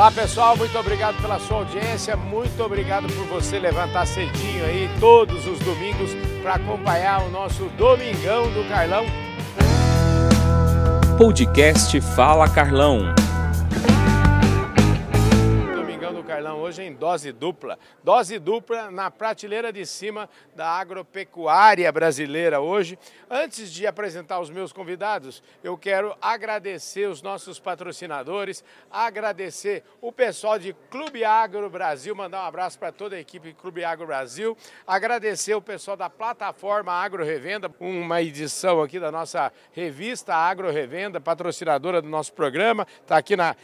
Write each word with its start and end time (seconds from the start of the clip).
Olá 0.00 0.10
pessoal, 0.10 0.56
muito 0.56 0.78
obrigado 0.78 1.20
pela 1.20 1.38
sua 1.38 1.58
audiência, 1.58 2.16
muito 2.16 2.64
obrigado 2.64 3.06
por 3.12 3.26
você 3.26 3.58
levantar 3.58 4.06
cedinho 4.06 4.64
aí 4.64 4.88
todos 4.98 5.46
os 5.46 5.58
domingos 5.58 6.12
para 6.42 6.54
acompanhar 6.54 7.22
o 7.22 7.28
nosso 7.28 7.64
Domingão 7.76 8.50
do 8.50 8.66
Carlão. 8.66 9.04
Podcast 11.18 12.00
Fala 12.00 12.48
Carlão. 12.48 13.14
Carlão 16.40 16.60
hoje 16.60 16.82
em 16.82 16.94
dose 16.94 17.32
dupla. 17.32 17.78
Dose 18.02 18.38
dupla 18.38 18.90
na 18.90 19.10
prateleira 19.10 19.70
de 19.70 19.84
cima 19.84 20.26
da 20.56 20.66
agropecuária 20.70 21.92
brasileira 21.92 22.62
hoje. 22.62 22.98
Antes 23.28 23.70
de 23.70 23.86
apresentar 23.86 24.40
os 24.40 24.48
meus 24.48 24.72
convidados, 24.72 25.42
eu 25.62 25.76
quero 25.76 26.16
agradecer 26.18 27.10
os 27.10 27.20
nossos 27.20 27.60
patrocinadores, 27.60 28.64
agradecer 28.90 29.84
o 30.00 30.10
pessoal 30.10 30.58
de 30.58 30.74
Clube 30.90 31.22
Agro 31.22 31.68
Brasil, 31.68 32.14
mandar 32.14 32.42
um 32.42 32.46
abraço 32.46 32.78
para 32.78 32.90
toda 32.90 33.16
a 33.16 33.20
equipe 33.20 33.52
Clube 33.52 33.84
Agro 33.84 34.06
Brasil, 34.06 34.56
agradecer 34.86 35.54
o 35.54 35.60
pessoal 35.60 35.94
da 35.94 36.08
plataforma 36.08 36.90
Agro 36.90 37.22
Revenda, 37.22 37.70
uma 37.78 38.22
edição 38.22 38.80
aqui 38.80 38.98
da 38.98 39.12
nossa 39.12 39.52
revista 39.72 40.34
Agro 40.34 40.70
Revenda, 40.70 41.20
patrocinadora 41.20 42.00
do 42.00 42.08
nosso 42.08 42.32
programa, 42.32 42.86
está 43.02 43.18
aqui 43.18 43.36
na, 43.36 43.54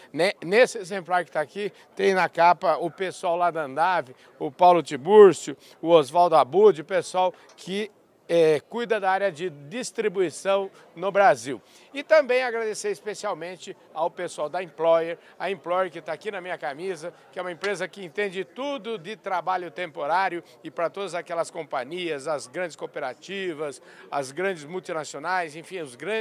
nesse 0.44 0.76
exemplar 0.76 1.24
que 1.24 1.30
está 1.30 1.40
aqui, 1.40 1.72
tem 1.94 2.12
na 2.12 2.28
capa 2.28 2.65
o 2.80 2.90
pessoal 2.90 3.36
lá 3.36 3.50
da 3.50 3.64
Andave, 3.64 4.14
o 4.38 4.50
Paulo 4.50 4.82
Tibúrcio, 4.82 5.56
o 5.80 5.88
Oswaldo 5.88 6.36
Abud, 6.36 6.80
o 6.80 6.84
pessoal 6.84 7.32
que 7.56 7.90
é, 8.28 8.60
cuida 8.60 8.98
da 8.98 9.10
área 9.10 9.30
de 9.30 9.50
distribuição 9.50 10.70
no 10.96 11.12
Brasil. 11.12 11.60
E 11.92 12.02
também 12.02 12.42
agradecer 12.42 12.90
especialmente 12.90 13.76
ao 13.94 14.10
pessoal 14.10 14.48
da 14.48 14.62
Employer, 14.62 15.18
a 15.38 15.50
Employer 15.50 15.92
que 15.92 15.98
está 15.98 16.12
aqui 16.12 16.30
na 16.30 16.40
minha 16.40 16.58
camisa, 16.58 17.12
que 17.30 17.38
é 17.38 17.42
uma 17.42 17.52
empresa 17.52 17.86
que 17.86 18.04
entende 18.04 18.44
tudo 18.44 18.98
de 18.98 19.14
trabalho 19.14 19.70
temporário 19.70 20.42
e 20.64 20.70
para 20.70 20.90
todas 20.90 21.14
aquelas 21.14 21.50
companhias, 21.50 22.26
as 22.26 22.46
grandes 22.46 22.74
cooperativas, 22.74 23.80
as 24.10 24.32
grandes 24.32 24.64
multinacionais, 24.64 25.54
enfim, 25.54 25.76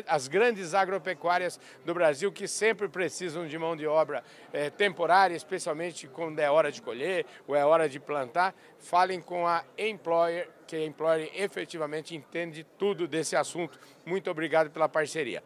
as 0.08 0.28
grandes 0.28 0.74
agropecuárias 0.74 1.60
do 1.86 1.94
Brasil 1.94 2.32
que 2.32 2.48
sempre 2.48 2.88
precisam 2.90 3.48
de 3.48 3.58
mão 3.58 3.76
de 3.76 3.88
obra 3.88 4.24
é, 4.52 4.70
temporária, 4.70 5.36
especialmente 5.36 6.08
quando 6.08 6.40
é 6.40 6.52
hora 6.52 6.72
de 6.72 6.82
colher 6.82 7.26
ou 7.48 7.56
é 7.56 7.66
hora 7.66 7.88
de 7.88 8.00
plantar. 8.00 8.54
Falem 8.78 9.22
com 9.22 9.48
a 9.48 9.64
Employer, 9.78 10.50
que 10.68 10.76
a 10.76 10.86
Employer 10.86 11.32
efetivamente 11.34 12.16
entende 12.16 12.66
tudo 12.78 13.08
desse 13.08 13.36
assunto. 13.36 13.80
Muito 14.06 14.30
obrigado 14.30 14.70
pela 14.70 14.88
parceria. 14.88 15.44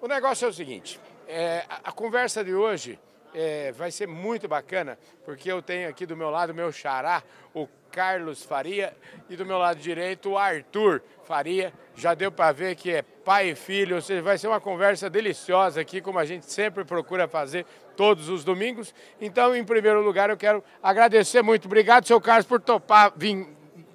O 0.00 0.08
negócio 0.08 0.46
é 0.46 0.48
o 0.48 0.52
seguinte, 0.52 1.00
é, 1.26 1.64
a, 1.68 1.92
conversa 1.92 2.44
de 2.44 2.54
hoje 2.54 2.98
é, 3.34 3.72
vai 3.72 3.90
ser 3.90 4.06
muito 4.06 4.46
bacana, 4.46 4.98
porque 5.24 5.50
eu 5.50 5.62
tenho 5.62 5.88
aqui 5.88 6.06
do 6.06 6.16
meu 6.16 6.30
lado 6.30 6.54
meu 6.54 6.70
xará, 6.70 7.22
o 7.54 7.66
Carlos 7.90 8.42
Faria, 8.42 8.94
e 9.30 9.36
do 9.36 9.46
meu 9.46 9.56
lado 9.56 9.78
direito 9.78 10.30
o 10.30 10.38
Arthur 10.38 11.02
Faria. 11.24 11.72
Já 11.94 12.12
deu 12.12 12.30
para 12.30 12.52
ver 12.52 12.74
que 12.74 12.90
é 12.90 13.02
pai 13.02 13.50
e 13.50 13.54
filho, 13.54 13.96
ou 13.96 14.02
seja, 14.02 14.20
vai 14.20 14.36
ser 14.36 14.48
uma 14.48 14.60
conversa 14.60 15.08
deliciosa 15.08 15.80
aqui, 15.80 16.00
como 16.00 16.18
a 16.18 16.24
gente 16.24 16.46
sempre 16.50 16.84
procura 16.84 17.28
fazer 17.28 17.64
todos 17.96 18.28
os 18.28 18.44
domingos. 18.44 18.94
Então, 19.20 19.54
em 19.54 19.64
primeiro 19.64 20.02
lugar, 20.02 20.28
eu 20.28 20.36
quero 20.36 20.62
agradecer 20.82 21.42
muito. 21.42 21.66
Obrigado, 21.66 22.06
seu 22.06 22.20
Carlos, 22.20 22.46
por 22.46 22.60
topar 22.60 23.12
vir 23.16 23.46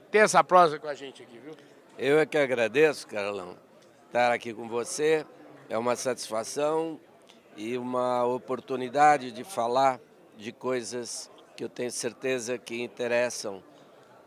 ter 0.09 0.19
essa 0.19 0.43
prosa 0.43 0.79
com 0.79 0.87
a 0.87 0.93
gente 0.93 1.21
aqui, 1.21 1.37
viu? 1.37 1.53
Eu 1.97 2.19
é 2.19 2.25
que 2.25 2.37
agradeço, 2.37 3.05
Carlão, 3.05 3.57
estar 4.09 4.31
aqui 4.31 4.52
com 4.55 4.67
você 4.67 5.23
é 5.69 5.77
uma 5.77 5.95
satisfação 5.95 6.99
e 7.55 7.77
uma 7.77 8.25
oportunidade 8.25 9.31
de 9.31 9.43
falar 9.43 9.99
de 10.35 10.51
coisas 10.51 11.29
que 11.55 11.63
eu 11.63 11.69
tenho 11.69 11.91
certeza 11.91 12.57
que 12.57 12.81
interessam 12.81 13.63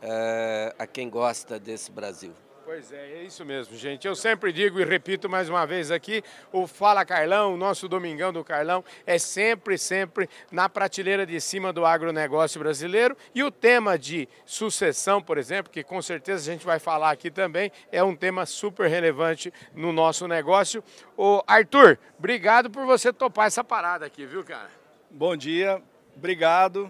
é, 0.01 0.73
a 0.79 0.87
quem 0.87 1.09
gosta 1.09 1.59
desse 1.59 1.91
Brasil. 1.91 2.31
Pois 2.65 2.93
é, 2.93 3.19
é 3.19 3.23
isso 3.23 3.43
mesmo, 3.43 3.75
gente. 3.75 4.07
Eu 4.07 4.15
sempre 4.15 4.53
digo 4.53 4.79
e 4.79 4.85
repito 4.85 5.29
mais 5.29 5.49
uma 5.49 5.65
vez 5.65 5.91
aqui, 5.91 6.23
o 6.49 6.65
Fala 6.65 7.03
Carlão, 7.03 7.53
o 7.53 7.57
nosso 7.57 7.89
Domingão 7.89 8.31
do 8.31 8.41
Carlão, 8.41 8.85
é 9.05 9.19
sempre, 9.19 9.77
sempre 9.77 10.29
na 10.49 10.69
prateleira 10.69 11.25
de 11.25 11.41
cima 11.41 11.73
do 11.73 11.85
agronegócio 11.85 12.61
brasileiro. 12.61 13.17
E 13.35 13.43
o 13.43 13.51
tema 13.51 13.99
de 13.99 14.29
sucessão, 14.45 15.21
por 15.21 15.37
exemplo, 15.37 15.73
que 15.73 15.83
com 15.83 16.01
certeza 16.01 16.49
a 16.49 16.53
gente 16.53 16.65
vai 16.65 16.79
falar 16.79 17.11
aqui 17.11 17.29
também, 17.29 17.69
é 17.91 18.01
um 18.01 18.15
tema 18.15 18.45
super 18.45 18.89
relevante 18.89 19.53
no 19.75 19.91
nosso 19.91 20.25
negócio. 20.25 20.81
O 21.17 21.43
Arthur, 21.45 21.99
obrigado 22.17 22.69
por 22.69 22.85
você 22.85 23.11
topar 23.11 23.47
essa 23.47 23.63
parada 23.63 24.05
aqui, 24.05 24.25
viu, 24.25 24.41
cara? 24.41 24.71
Bom 25.11 25.35
dia, 25.35 25.83
obrigado 26.15 26.89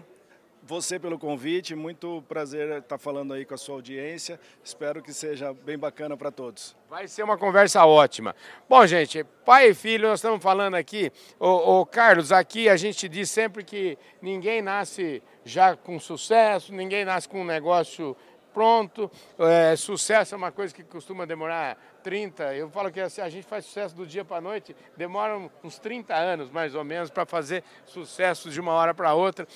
você 0.66 0.98
pelo 0.98 1.18
convite, 1.18 1.74
muito 1.74 2.24
prazer 2.28 2.78
estar 2.78 2.96
falando 2.96 3.34
aí 3.34 3.44
com 3.44 3.54
a 3.54 3.58
sua 3.58 3.74
audiência. 3.74 4.40
Espero 4.62 5.02
que 5.02 5.12
seja 5.12 5.52
bem 5.52 5.78
bacana 5.78 6.16
para 6.16 6.30
todos. 6.30 6.74
Vai 6.88 7.06
ser 7.06 7.22
uma 7.22 7.36
conversa 7.36 7.84
ótima. 7.84 8.34
Bom, 8.68 8.86
gente, 8.86 9.24
pai 9.44 9.70
e 9.70 9.74
filho, 9.74 10.08
nós 10.08 10.20
estamos 10.20 10.42
falando 10.42 10.74
aqui. 10.74 11.12
O, 11.38 11.84
Carlos, 11.84 12.32
aqui 12.32 12.68
a 12.68 12.76
gente 12.76 13.08
diz 13.08 13.30
sempre 13.30 13.62
que 13.62 13.98
ninguém 14.22 14.62
nasce 14.62 15.22
já 15.44 15.76
com 15.76 16.00
sucesso, 16.00 16.72
ninguém 16.72 17.04
nasce 17.04 17.28
com 17.28 17.42
um 17.42 17.44
negócio 17.44 18.16
pronto. 18.54 19.10
É, 19.38 19.76
sucesso 19.76 20.34
é 20.34 20.38
uma 20.38 20.52
coisa 20.52 20.72
que 20.72 20.84
costuma 20.84 21.26
demorar 21.26 21.76
30. 22.02 22.54
Eu 22.54 22.70
falo 22.70 22.90
que 22.90 23.00
assim, 23.00 23.20
a 23.20 23.28
gente 23.28 23.46
faz 23.46 23.66
sucesso 23.66 23.94
do 23.94 24.06
dia 24.06 24.24
para 24.24 24.38
a 24.38 24.40
noite, 24.40 24.74
demora 24.96 25.36
uns 25.62 25.78
30 25.78 26.14
anos 26.14 26.50
mais 26.50 26.74
ou 26.74 26.84
menos 26.84 27.10
para 27.10 27.26
fazer 27.26 27.64
sucesso 27.84 28.48
de 28.48 28.60
uma 28.60 28.72
hora 28.72 28.94
para 28.94 29.12
outra. 29.12 29.46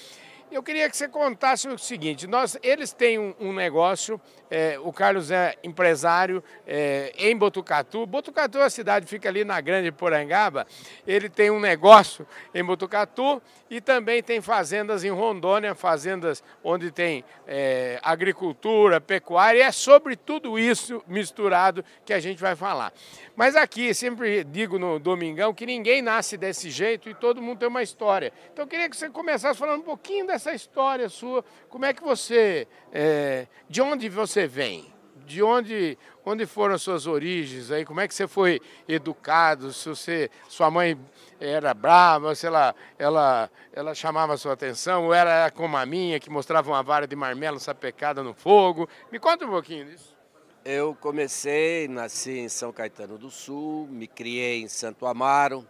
Eu 0.50 0.62
queria 0.62 0.88
que 0.88 0.96
você 0.96 1.06
contasse 1.06 1.68
o 1.68 1.76
seguinte: 1.76 2.26
nós, 2.26 2.56
eles 2.62 2.90
têm 2.90 3.18
um, 3.18 3.34
um 3.38 3.52
negócio, 3.52 4.18
é, 4.50 4.78
o 4.78 4.90
Carlos 4.90 5.30
é 5.30 5.54
empresário 5.62 6.42
é, 6.66 7.12
em 7.18 7.36
Botucatu. 7.36 8.06
Botucatu, 8.06 8.58
a 8.58 8.70
cidade 8.70 9.06
fica 9.06 9.28
ali 9.28 9.44
na 9.44 9.60
Grande 9.60 9.92
Porangaba. 9.92 10.66
Ele 11.06 11.28
tem 11.28 11.50
um 11.50 11.60
negócio 11.60 12.26
em 12.54 12.64
Botucatu 12.64 13.42
e 13.68 13.78
também 13.78 14.22
tem 14.22 14.40
fazendas 14.40 15.04
em 15.04 15.10
Rondônia, 15.10 15.74
fazendas 15.74 16.42
onde 16.64 16.90
tem 16.90 17.24
é, 17.46 18.00
agricultura, 18.02 19.02
pecuária. 19.02 19.58
E 19.58 19.62
é 19.62 19.70
sobre 19.70 20.16
tudo 20.16 20.58
isso 20.58 21.04
misturado 21.06 21.84
que 22.06 22.14
a 22.14 22.20
gente 22.20 22.40
vai 22.40 22.56
falar. 22.56 22.90
Mas 23.36 23.54
aqui, 23.54 23.92
sempre 23.92 24.42
digo 24.44 24.78
no 24.78 24.98
Domingão 24.98 25.52
que 25.52 25.66
ninguém 25.66 26.00
nasce 26.00 26.38
desse 26.38 26.70
jeito 26.70 27.10
e 27.10 27.14
todo 27.14 27.42
mundo 27.42 27.58
tem 27.58 27.68
uma 27.68 27.82
história. 27.82 28.32
Então 28.50 28.64
eu 28.64 28.68
queria 28.68 28.88
que 28.88 28.96
você 28.96 29.10
começasse 29.10 29.58
falando 29.58 29.80
um 29.80 29.84
pouquinho 29.84 30.26
dessa 30.26 30.37
história 30.46 31.08
sua. 31.08 31.44
Como 31.68 31.84
é 31.84 31.92
que 31.92 32.02
você. 32.02 32.66
É, 32.92 33.46
de 33.68 33.80
onde 33.80 34.08
você 34.08 34.46
vem? 34.46 34.92
De 35.26 35.42
onde, 35.42 35.98
onde 36.24 36.46
foram 36.46 36.74
as 36.74 36.82
suas 36.82 37.06
origens 37.06 37.70
aí? 37.70 37.84
Como 37.84 38.00
é 38.00 38.08
que 38.08 38.14
você 38.14 38.26
foi 38.26 38.60
educado? 38.88 39.72
Se 39.72 39.88
você, 39.88 40.30
sua 40.48 40.70
mãe 40.70 40.98
era 41.38 41.74
brava, 41.74 42.34
se 42.34 42.46
ela, 42.46 42.74
ela, 42.98 43.50
ela 43.72 43.94
chamava 43.94 44.34
a 44.34 44.36
sua 44.38 44.54
atenção, 44.54 45.06
ou 45.06 45.14
era 45.14 45.50
como 45.50 45.76
a 45.76 45.84
minha, 45.84 46.18
que 46.18 46.30
mostrava 46.30 46.70
uma 46.70 46.82
vara 46.82 47.06
de 47.06 47.14
marmelo 47.14 47.60
sapecada 47.60 48.22
no 48.22 48.32
fogo. 48.32 48.88
Me 49.12 49.18
conta 49.18 49.44
um 49.44 49.50
pouquinho 49.50 49.84
disso. 49.84 50.16
Eu 50.64 50.94
comecei, 50.94 51.88
nasci 51.88 52.38
em 52.38 52.48
São 52.48 52.72
Caetano 52.72 53.16
do 53.16 53.30
Sul, 53.30 53.86
me 53.90 54.06
criei 54.06 54.62
em 54.62 54.68
Santo 54.68 55.06
Amaro, 55.06 55.66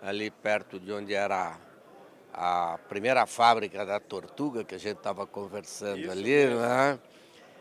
ali 0.00 0.30
perto 0.30 0.78
de 0.78 0.92
onde 0.92 1.14
era 1.14 1.58
a 2.40 2.78
primeira 2.88 3.26
fábrica 3.26 3.84
da 3.84 3.98
Tortuga, 3.98 4.62
que 4.62 4.76
a 4.76 4.78
gente 4.78 4.98
estava 4.98 5.26
conversando 5.26 5.98
Isso 5.98 6.10
ali, 6.12 6.46
né? 6.46 6.96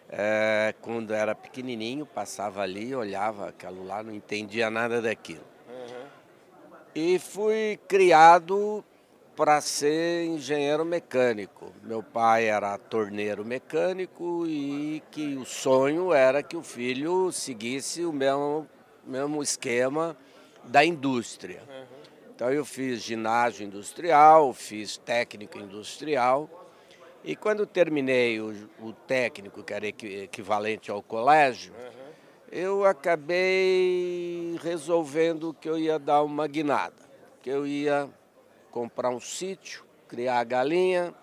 É, 0.07 0.75
quando 0.81 1.15
era 1.15 1.33
pequenininho, 1.33 2.05
passava 2.05 2.61
ali, 2.61 2.95
olhava 2.95 3.49
aquilo 3.49 3.83
lá, 3.83 4.03
não 4.03 4.13
entendia 4.13 4.69
nada 4.69 5.01
daquilo. 5.01 5.43
Uhum. 5.67 6.05
E 6.93 7.17
fui 7.17 7.79
criado 7.87 8.85
para 9.35 9.59
ser 9.61 10.25
engenheiro 10.25 10.85
mecânico. 10.85 11.73
Meu 11.81 12.03
pai 12.03 12.45
era 12.45 12.77
torneiro 12.77 13.43
mecânico 13.43 14.45
e 14.45 15.01
que 15.09 15.35
o 15.37 15.45
sonho 15.45 16.13
era 16.13 16.43
que 16.43 16.55
o 16.55 16.61
filho 16.61 17.31
seguisse 17.31 18.05
o 18.05 18.13
mesmo, 18.13 18.67
mesmo 19.03 19.41
esquema 19.41 20.15
da 20.63 20.85
indústria. 20.85 21.63
Então 22.37 22.51
eu 22.51 22.63
fiz 22.63 23.01
ginásio 23.01 23.65
industrial, 23.65 24.53
fiz 24.53 24.95
técnico 24.95 25.57
industrial 25.57 26.47
e 27.23 27.35
quando 27.35 27.65
terminei 27.65 28.39
o, 28.39 28.69
o 28.79 28.93
técnico, 28.93 29.63
que 29.63 29.73
era 29.73 29.87
equivalente 29.87 30.91
ao 30.91 31.01
colégio, 31.01 31.73
eu 32.51 32.85
acabei 32.85 34.55
resolvendo 34.61 35.51
que 35.59 35.67
eu 35.67 35.79
ia 35.79 35.97
dar 35.97 36.21
uma 36.21 36.45
guinada, 36.45 37.09
que 37.41 37.49
eu 37.49 37.65
ia 37.65 38.07
comprar 38.69 39.09
um 39.09 39.19
sítio, 39.19 39.83
criar 40.07 40.43
galinha 40.43 41.15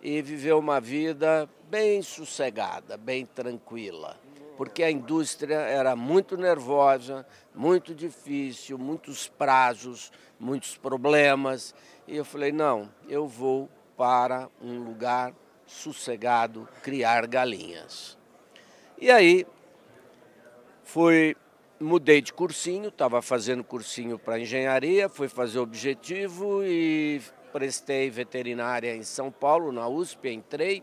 e 0.00 0.22
viver 0.22 0.54
uma 0.54 0.80
vida 0.80 1.46
bem 1.68 2.00
sossegada, 2.00 2.96
bem 2.96 3.26
tranquila. 3.26 4.18
Porque 4.56 4.82
a 4.82 4.90
indústria 4.90 5.56
era 5.56 5.94
muito 5.94 6.36
nervosa, 6.36 7.26
muito 7.54 7.94
difícil, 7.94 8.78
muitos 8.78 9.28
prazos, 9.28 10.10
muitos 10.38 10.76
problemas. 10.76 11.74
E 12.06 12.16
eu 12.16 12.24
falei: 12.24 12.52
não, 12.52 12.90
eu 13.08 13.26
vou 13.26 13.68
para 13.96 14.48
um 14.60 14.78
lugar 14.78 15.34
sossegado 15.66 16.68
criar 16.82 17.26
galinhas. 17.26 18.16
E 18.98 19.10
aí 19.10 19.46
fui, 20.84 21.36
mudei 21.78 22.22
de 22.22 22.32
cursinho, 22.32 22.88
estava 22.88 23.20
fazendo 23.20 23.62
cursinho 23.64 24.18
para 24.18 24.38
engenharia, 24.38 25.08
fui 25.08 25.28
fazer 25.28 25.58
objetivo 25.58 26.64
e 26.64 27.20
prestei 27.52 28.08
veterinária 28.10 28.94
em 28.94 29.02
São 29.02 29.30
Paulo, 29.30 29.72
na 29.72 29.88
USP, 29.88 30.30
entrei. 30.30 30.82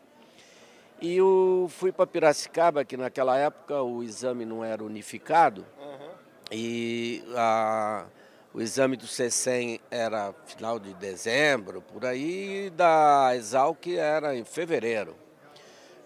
E 1.01 1.17
eu 1.17 1.67
fui 1.69 1.91
para 1.91 2.07
Piracicaba, 2.07 2.85
que 2.85 2.95
naquela 2.95 3.37
época 3.37 3.81
o 3.81 4.03
exame 4.03 4.45
não 4.45 4.63
era 4.63 4.83
unificado. 4.83 5.65
Uhum. 5.79 6.09
E 6.51 7.23
a, 7.35 8.05
o 8.53 8.61
exame 8.61 8.95
do 8.95 9.07
CECEM 9.07 9.79
era 9.89 10.33
final 10.45 10.79
de 10.79 10.93
dezembro, 10.93 11.81
por 11.81 12.05
aí, 12.05 12.67
e 12.67 12.69
da 12.69 13.35
Exalc 13.35 13.87
era 13.87 14.35
em 14.35 14.43
fevereiro. 14.43 15.15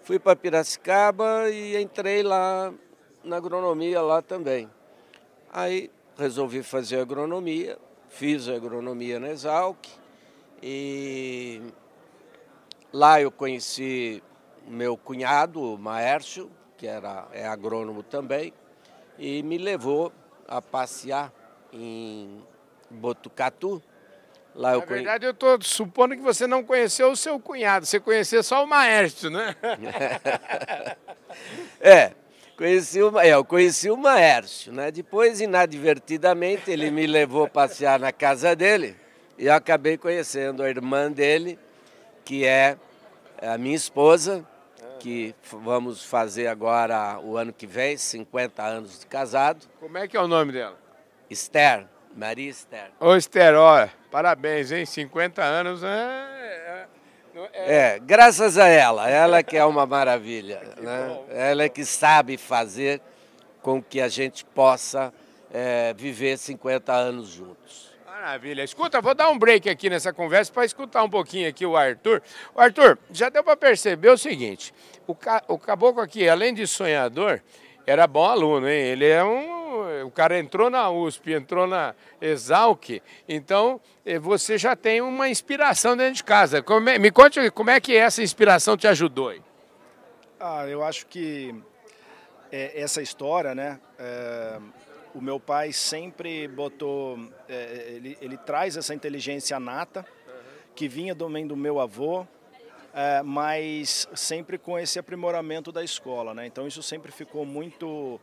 Fui 0.02 0.18
para 0.18 0.34
Piracicaba 0.34 1.50
e 1.50 1.80
entrei 1.80 2.22
lá 2.22 2.72
na 3.22 3.36
agronomia 3.36 4.00
lá 4.00 4.22
também. 4.22 4.70
Aí 5.52 5.90
resolvi 6.16 6.62
fazer 6.62 7.00
agronomia, 7.00 7.78
fiz 8.08 8.48
agronomia 8.48 9.20
na 9.20 9.28
Exalc 9.28 9.86
e 10.62 11.62
lá 12.92 13.20
eu 13.20 13.30
conheci 13.30 14.22
meu 14.68 14.96
cunhado, 14.96 15.60
o 15.60 15.78
Maércio, 15.78 16.50
que 16.76 16.86
era, 16.86 17.26
é 17.32 17.46
agrônomo 17.46 18.02
também, 18.02 18.52
e 19.18 19.42
me 19.42 19.58
levou 19.58 20.12
a 20.46 20.62
passear 20.62 21.32
em 21.72 22.42
Botucatu. 22.90 23.82
Lá 24.54 24.74
eu 24.74 24.80
Na 24.80 24.86
verdade, 24.86 25.26
eu 25.26 25.32
estou 25.32 25.60
supondo 25.62 26.16
que 26.16 26.22
você 26.22 26.46
não 26.46 26.64
conheceu 26.64 27.10
o 27.10 27.16
seu 27.16 27.38
cunhado, 27.38 27.86
você 27.86 28.00
conheceu 28.00 28.42
só 28.42 28.64
o 28.64 28.66
Maércio, 28.66 29.30
né? 29.30 29.54
é, 31.80 32.12
conheci 32.56 33.02
o, 33.02 33.18
é, 33.20 33.28
eu 33.28 33.44
conheci 33.44 33.90
o 33.90 33.96
Maércio, 33.96 34.72
né? 34.72 34.90
Depois, 34.90 35.40
inadvertidamente, 35.40 36.70
ele 36.70 36.90
me 36.90 37.06
levou 37.06 37.44
a 37.44 37.48
passear 37.48 38.00
na 38.00 38.12
casa 38.12 38.56
dele 38.56 38.96
e 39.38 39.46
eu 39.46 39.54
acabei 39.54 39.96
conhecendo 39.96 40.64
a 40.64 40.68
irmã 40.68 41.12
dele, 41.12 41.56
que 42.24 42.44
é 42.44 42.76
a 43.40 43.56
minha 43.56 43.76
esposa, 43.76 44.44
que 44.98 45.34
vamos 45.52 46.04
fazer 46.04 46.46
agora 46.46 47.18
o 47.20 47.36
ano 47.36 47.52
que 47.52 47.66
vem, 47.66 47.96
50 47.96 48.62
anos 48.62 49.00
de 49.00 49.06
casado. 49.06 49.66
Como 49.78 49.96
é 49.98 50.06
que 50.08 50.16
é 50.16 50.20
o 50.20 50.28
nome 50.28 50.52
dela? 50.52 50.76
Esther, 51.30 51.86
Maria 52.16 52.50
Esther. 52.50 52.90
Ô 53.00 53.14
Esther, 53.14 53.54
olha, 53.54 53.92
parabéns, 54.10 54.72
hein? 54.72 54.84
50 54.84 55.42
anos 55.42 55.82
é, 55.82 55.86
é... 55.86 56.86
É, 57.52 57.74
é, 57.94 57.98
graças 58.00 58.58
a 58.58 58.66
ela, 58.66 59.08
ela 59.08 59.42
que 59.44 59.56
é 59.56 59.64
uma 59.64 59.86
maravilha. 59.86 60.60
né? 60.80 61.20
Ela 61.30 61.64
é 61.64 61.68
que 61.68 61.84
sabe 61.84 62.36
fazer 62.36 63.00
com 63.62 63.82
que 63.82 64.00
a 64.00 64.08
gente 64.08 64.44
possa 64.44 65.12
é, 65.52 65.94
viver 65.94 66.36
50 66.36 66.92
anos 66.92 67.28
juntos. 67.28 67.92
Maravilha. 68.20 68.64
Escuta, 68.64 69.00
vou 69.00 69.14
dar 69.14 69.30
um 69.30 69.38
break 69.38 69.70
aqui 69.70 69.88
nessa 69.88 70.12
conversa 70.12 70.52
para 70.52 70.64
escutar 70.64 71.04
um 71.04 71.08
pouquinho 71.08 71.48
aqui 71.48 71.64
o 71.64 71.76
Arthur. 71.76 72.20
O 72.52 72.60
Arthur, 72.60 72.98
já 73.12 73.28
deu 73.28 73.44
para 73.44 73.56
perceber 73.56 74.10
o 74.10 74.18
seguinte: 74.18 74.74
o, 75.06 75.14
ca... 75.14 75.40
o 75.46 75.56
caboclo 75.56 76.02
aqui, 76.02 76.28
além 76.28 76.52
de 76.52 76.66
sonhador, 76.66 77.40
era 77.86 78.08
bom 78.08 78.24
aluno, 78.24 78.68
hein? 78.68 78.86
Ele 78.86 79.06
é 79.06 79.22
um. 79.22 80.04
O 80.04 80.10
cara 80.10 80.36
entrou 80.36 80.68
na 80.68 80.90
USP, 80.90 81.32
entrou 81.32 81.68
na 81.68 81.94
Exalc, 82.20 83.00
então 83.28 83.80
eh, 84.04 84.18
você 84.18 84.58
já 84.58 84.74
tem 84.74 85.00
uma 85.00 85.28
inspiração 85.28 85.96
dentro 85.96 86.14
de 86.14 86.24
casa. 86.24 86.58
É... 86.58 86.98
Me 86.98 87.12
conte 87.12 87.52
como 87.52 87.70
é 87.70 87.80
que 87.80 87.96
essa 87.96 88.20
inspiração 88.20 88.76
te 88.76 88.88
ajudou 88.88 89.28
aí. 89.28 89.40
Ah, 90.40 90.66
eu 90.66 90.82
acho 90.82 91.06
que 91.06 91.54
é, 92.50 92.80
essa 92.80 93.00
história, 93.00 93.54
né? 93.54 93.78
É 93.96 94.58
o 95.18 95.20
meu 95.20 95.40
pai 95.40 95.72
sempre 95.72 96.46
botou, 96.46 97.18
é, 97.48 97.92
ele, 97.96 98.16
ele, 98.20 98.36
traz 98.36 98.76
essa 98.76 98.94
inteligência 98.94 99.58
nata, 99.58 100.06
que 100.76 100.86
vinha 100.86 101.12
também 101.12 101.44
do 101.44 101.56
meu 101.56 101.80
avô, 101.80 102.24
é, 102.94 103.20
mas 103.24 104.08
sempre 104.14 104.56
com 104.56 104.78
esse 104.78 104.96
aprimoramento 104.96 105.72
da 105.72 105.82
escola. 105.82 106.32
Né? 106.34 106.46
Então 106.46 106.68
isso 106.68 106.84
sempre 106.84 107.10
ficou 107.10 107.44
muito 107.44 108.20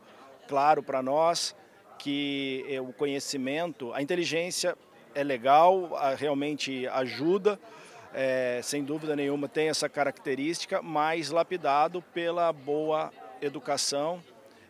claro 0.48 0.82
para 0.82 1.02
nós, 1.02 1.54
que 1.98 2.64
é, 2.66 2.80
o 2.80 2.94
conhecimento, 2.94 3.92
a 3.92 4.00
inteligência 4.00 4.74
é 5.14 5.22
legal, 5.22 5.90
realmente 6.16 6.88
ajuda, 6.88 7.60
é, 8.14 8.60
sem 8.62 8.82
dúvida 8.82 9.14
nenhuma 9.14 9.50
tem 9.50 9.68
essa 9.68 9.86
característica, 9.86 10.80
mas 10.80 11.28
lapidado 11.28 12.00
pela 12.14 12.50
boa 12.54 13.12
educação 13.42 14.22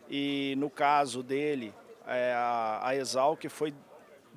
e 0.09 0.55
no 0.57 0.69
caso 0.69 1.23
dele, 1.23 1.73
é, 2.07 2.33
a, 2.33 2.79
a 2.83 2.95
Exalc 2.95 3.43
foi 3.49 3.73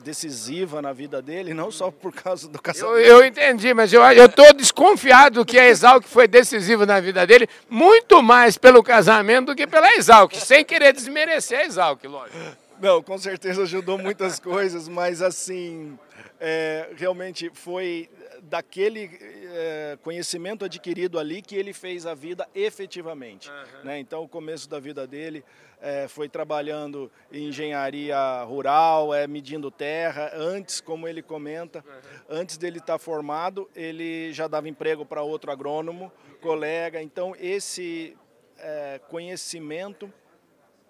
decisiva 0.03 0.81
na 0.81 0.93
vida 0.93 1.21
dele, 1.21 1.53
não 1.53 1.71
só 1.71 1.91
por 1.91 2.13
causa 2.13 2.49
do 2.49 2.61
casamento. 2.61 2.99
Eu, 2.99 3.19
eu 3.19 3.25
entendi, 3.25 3.73
mas 3.75 3.93
eu 3.93 4.03
estou 4.25 4.53
desconfiado 4.55 5.45
que 5.45 5.59
a 5.59 5.69
Exalc 5.69 6.05
foi 6.05 6.27
decisiva 6.27 6.87
na 6.87 7.01
vida 7.01 7.27
dele, 7.27 7.49
muito 7.69 8.23
mais 8.23 8.57
pelo 8.57 8.83
casamento 8.83 9.49
do 9.49 9.55
que 9.55 9.67
pela 9.67 9.95
Exalc, 9.95 10.35
sem 10.35 10.65
querer 10.65 10.93
desmerecer 10.93 11.61
a 11.61 11.65
Exalc, 11.65 12.03
lógico. 12.05 12.39
Não, 12.81 13.03
com 13.03 13.19
certeza 13.19 13.63
ajudou 13.63 13.99
muitas 13.99 14.41
coisas, 14.41 14.89
mas 14.89 15.21
assim, 15.21 15.99
é, 16.41 16.89
realmente 16.97 17.51
foi 17.53 18.09
daquele 18.43 19.11
é, 19.53 19.99
conhecimento 20.03 20.65
adquirido 20.65 21.19
ali 21.19 21.43
que 21.43 21.55
ele 21.55 21.75
fez 21.75 22.07
a 22.07 22.15
vida 22.15 22.49
efetivamente. 22.55 23.51
Uhum. 23.51 23.85
Né? 23.85 23.99
Então, 24.01 24.23
o 24.23 24.29
começo 24.29 24.67
da 24.67 24.81
vida 24.81 25.07
dele 25.07 25.45
é, 25.81 26.07
foi 26.09 26.29
trabalhando 26.29 27.11
em 27.33 27.49
engenharia 27.49 28.43
rural, 28.45 29.15
é, 29.15 29.27
medindo 29.27 29.71
terra. 29.71 30.31
Antes, 30.35 30.81
como 30.81 31.09
ele 31.09 31.23
comenta, 31.23 31.85
uhum. 31.87 32.21
antes 32.39 32.57
dele 32.57 32.79
estar 32.79 32.95
tá 32.95 32.99
formado, 32.99 33.69
ele 33.75 34.33
já 34.33 34.47
dava 34.47 34.69
emprego 34.69 35.05
para 35.05 35.23
outro 35.23 35.51
agrônomo, 35.51 36.13
colega. 36.41 37.01
Então, 37.03 37.35
esse 37.39 38.17
é, 38.59 39.01
conhecimento, 39.09 40.13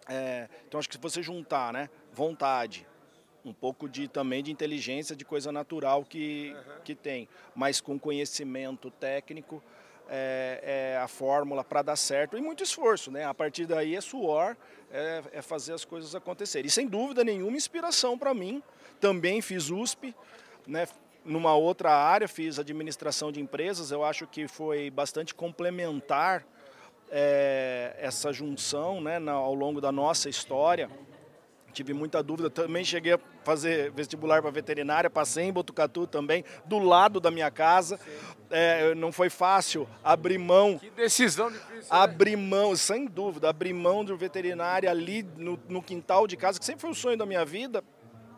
é, 0.09 0.49
então 0.67 0.79
acho 0.79 0.89
que 0.89 0.97
se 0.97 1.01
você 1.01 1.23
juntar, 1.23 1.73
né, 1.73 1.89
vontade, 2.13 2.87
um 3.45 3.53
pouco 3.53 3.89
de 3.89 4.09
também 4.09 4.43
de 4.43 4.51
inteligência, 4.51 5.17
de 5.17 5.25
coisa 5.25 5.51
natural 5.51 6.05
que, 6.05 6.55
uhum. 6.55 6.81
que 6.85 6.95
tem, 6.95 7.29
mas 7.55 7.81
com 7.81 7.99
conhecimento 7.99 8.91
técnico 8.91 9.63
é, 10.09 10.94
é 10.94 10.99
a 10.99 11.09
fórmula 11.09 11.63
para 11.63 11.82
dar 11.82 11.97
certo 11.97 12.37
e 12.37 12.41
muito 12.41 12.63
esforço, 12.63 13.11
né? 13.11 13.25
A 13.25 13.32
partir 13.32 13.65
daí 13.65 13.94
é 13.94 14.01
suor, 14.01 14.56
é, 14.91 15.23
é 15.32 15.43
fazer 15.43 15.73
as 15.73 15.85
coisas 15.85 16.15
acontecerem. 16.15 16.67
E 16.67 16.70
sem 16.70 16.87
dúvida 16.87 17.23
nenhuma 17.23 17.56
inspiração 17.56 18.19
para 18.19 18.35
mim. 18.35 18.63
Também 19.01 19.41
fiz 19.41 19.70
USP, 19.70 20.15
né? 20.67 20.87
Numa 21.25 21.55
outra 21.55 21.93
área 21.93 22.27
fiz 22.27 22.59
administração 22.59 23.31
de 23.31 23.41
empresas. 23.41 23.91
Eu 23.93 24.05
acho 24.05 24.27
que 24.27 24.49
foi 24.49 24.91
bastante 24.91 25.35
complementar 25.35 26.44
é, 27.09 27.94
essa 27.99 28.32
junção, 28.32 29.01
né? 29.01 29.19
Na, 29.20 29.32
ao 29.32 29.55
longo 29.55 29.81
da 29.81 29.93
nossa 29.93 30.29
história 30.29 30.91
tive 31.73 31.93
muita 31.93 32.23
dúvida. 32.23 32.51
Também 32.51 32.85
cheguei 32.85 33.13
a 33.13 33.20
fazer 33.44 33.91
vestibular 33.93 34.43
para 34.43 34.51
veterinária, 34.51 35.09
passei 35.09 35.44
em 35.44 35.53
Botucatu 35.53 36.06
também, 36.06 36.44
do 36.65 36.79
lado 36.79 37.20
da 37.20 37.31
minha 37.31 37.51
casa. 37.51 37.99
É, 38.51 38.94
não 38.94 39.13
foi 39.13 39.31
fácil 39.31 39.89
abrir 40.03 40.39
mão. 40.39 40.79
Que 40.79 40.91
decisão 40.91 41.51
difícil. 41.51 41.87
Abrir 41.89 42.37
mão, 42.37 42.75
sem 42.75 43.06
dúvida, 43.06 43.49
abrir 43.49 43.73
mão 43.73 44.05
de 44.05 44.15
veterinária 44.15 44.91
ali 44.91 45.23
no, 45.37 45.59
no 45.69 45.82
quintal 45.82 46.27
de 46.27 46.37
casa, 46.37 46.59
que 46.59 46.65
sempre 46.65 46.81
foi 46.81 46.91
um 46.91 46.94
sonho 46.94 47.17
da 47.17 47.25
minha 47.25 47.44
vida, 47.44 47.82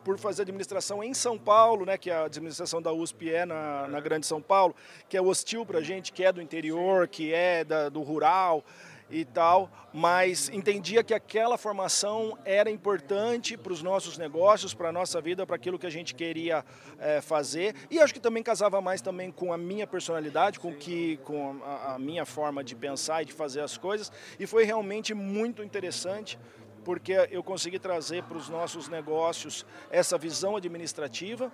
por 0.04 0.18
fazer 0.18 0.42
administração 0.42 1.02
em 1.02 1.14
São 1.14 1.38
Paulo, 1.38 1.86
né, 1.86 1.96
que 1.96 2.10
a 2.10 2.24
administração 2.24 2.82
da 2.82 2.92
USP 2.92 3.30
é 3.30 3.46
na, 3.46 3.86
na 3.88 4.00
Grande 4.00 4.26
São 4.26 4.42
Paulo, 4.42 4.74
que 5.08 5.16
é 5.16 5.22
hostil 5.22 5.64
para 5.64 5.78
a 5.78 5.82
gente, 5.82 6.12
que 6.12 6.24
é 6.24 6.32
do 6.32 6.42
interior, 6.42 7.06
que 7.08 7.32
é 7.32 7.64
da, 7.64 7.88
do 7.88 8.02
rural 8.02 8.64
e 9.10 9.24
tal, 9.24 9.70
mas 9.92 10.48
entendia 10.48 11.02
que 11.04 11.12
aquela 11.12 11.58
formação 11.58 12.38
era 12.44 12.70
importante 12.70 13.56
para 13.56 13.72
os 13.72 13.82
nossos 13.82 14.16
negócios, 14.16 14.72
para 14.72 14.88
a 14.88 14.92
nossa 14.92 15.20
vida, 15.20 15.46
para 15.46 15.56
aquilo 15.56 15.78
que 15.78 15.86
a 15.86 15.90
gente 15.90 16.14
queria 16.14 16.64
é, 16.98 17.20
fazer. 17.20 17.74
E 17.90 17.98
acho 17.98 18.14
que 18.14 18.20
também 18.20 18.42
casava 18.42 18.80
mais 18.80 19.00
também 19.02 19.30
com 19.30 19.52
a 19.52 19.58
minha 19.58 19.86
personalidade, 19.86 20.58
com 20.58 20.74
que 20.74 21.18
com 21.18 21.60
a, 21.64 21.94
a 21.94 21.98
minha 21.98 22.24
forma 22.24 22.64
de 22.64 22.74
pensar 22.74 23.22
e 23.22 23.26
de 23.26 23.32
fazer 23.32 23.60
as 23.60 23.76
coisas. 23.76 24.10
E 24.38 24.46
foi 24.46 24.64
realmente 24.64 25.12
muito 25.14 25.62
interessante 25.62 26.38
porque 26.84 27.12
eu 27.30 27.42
consegui 27.42 27.78
trazer 27.78 28.24
para 28.24 28.36
os 28.36 28.48
nossos 28.48 28.88
negócios 28.88 29.64
essa 29.90 30.18
visão 30.18 30.56
administrativa 30.56 31.52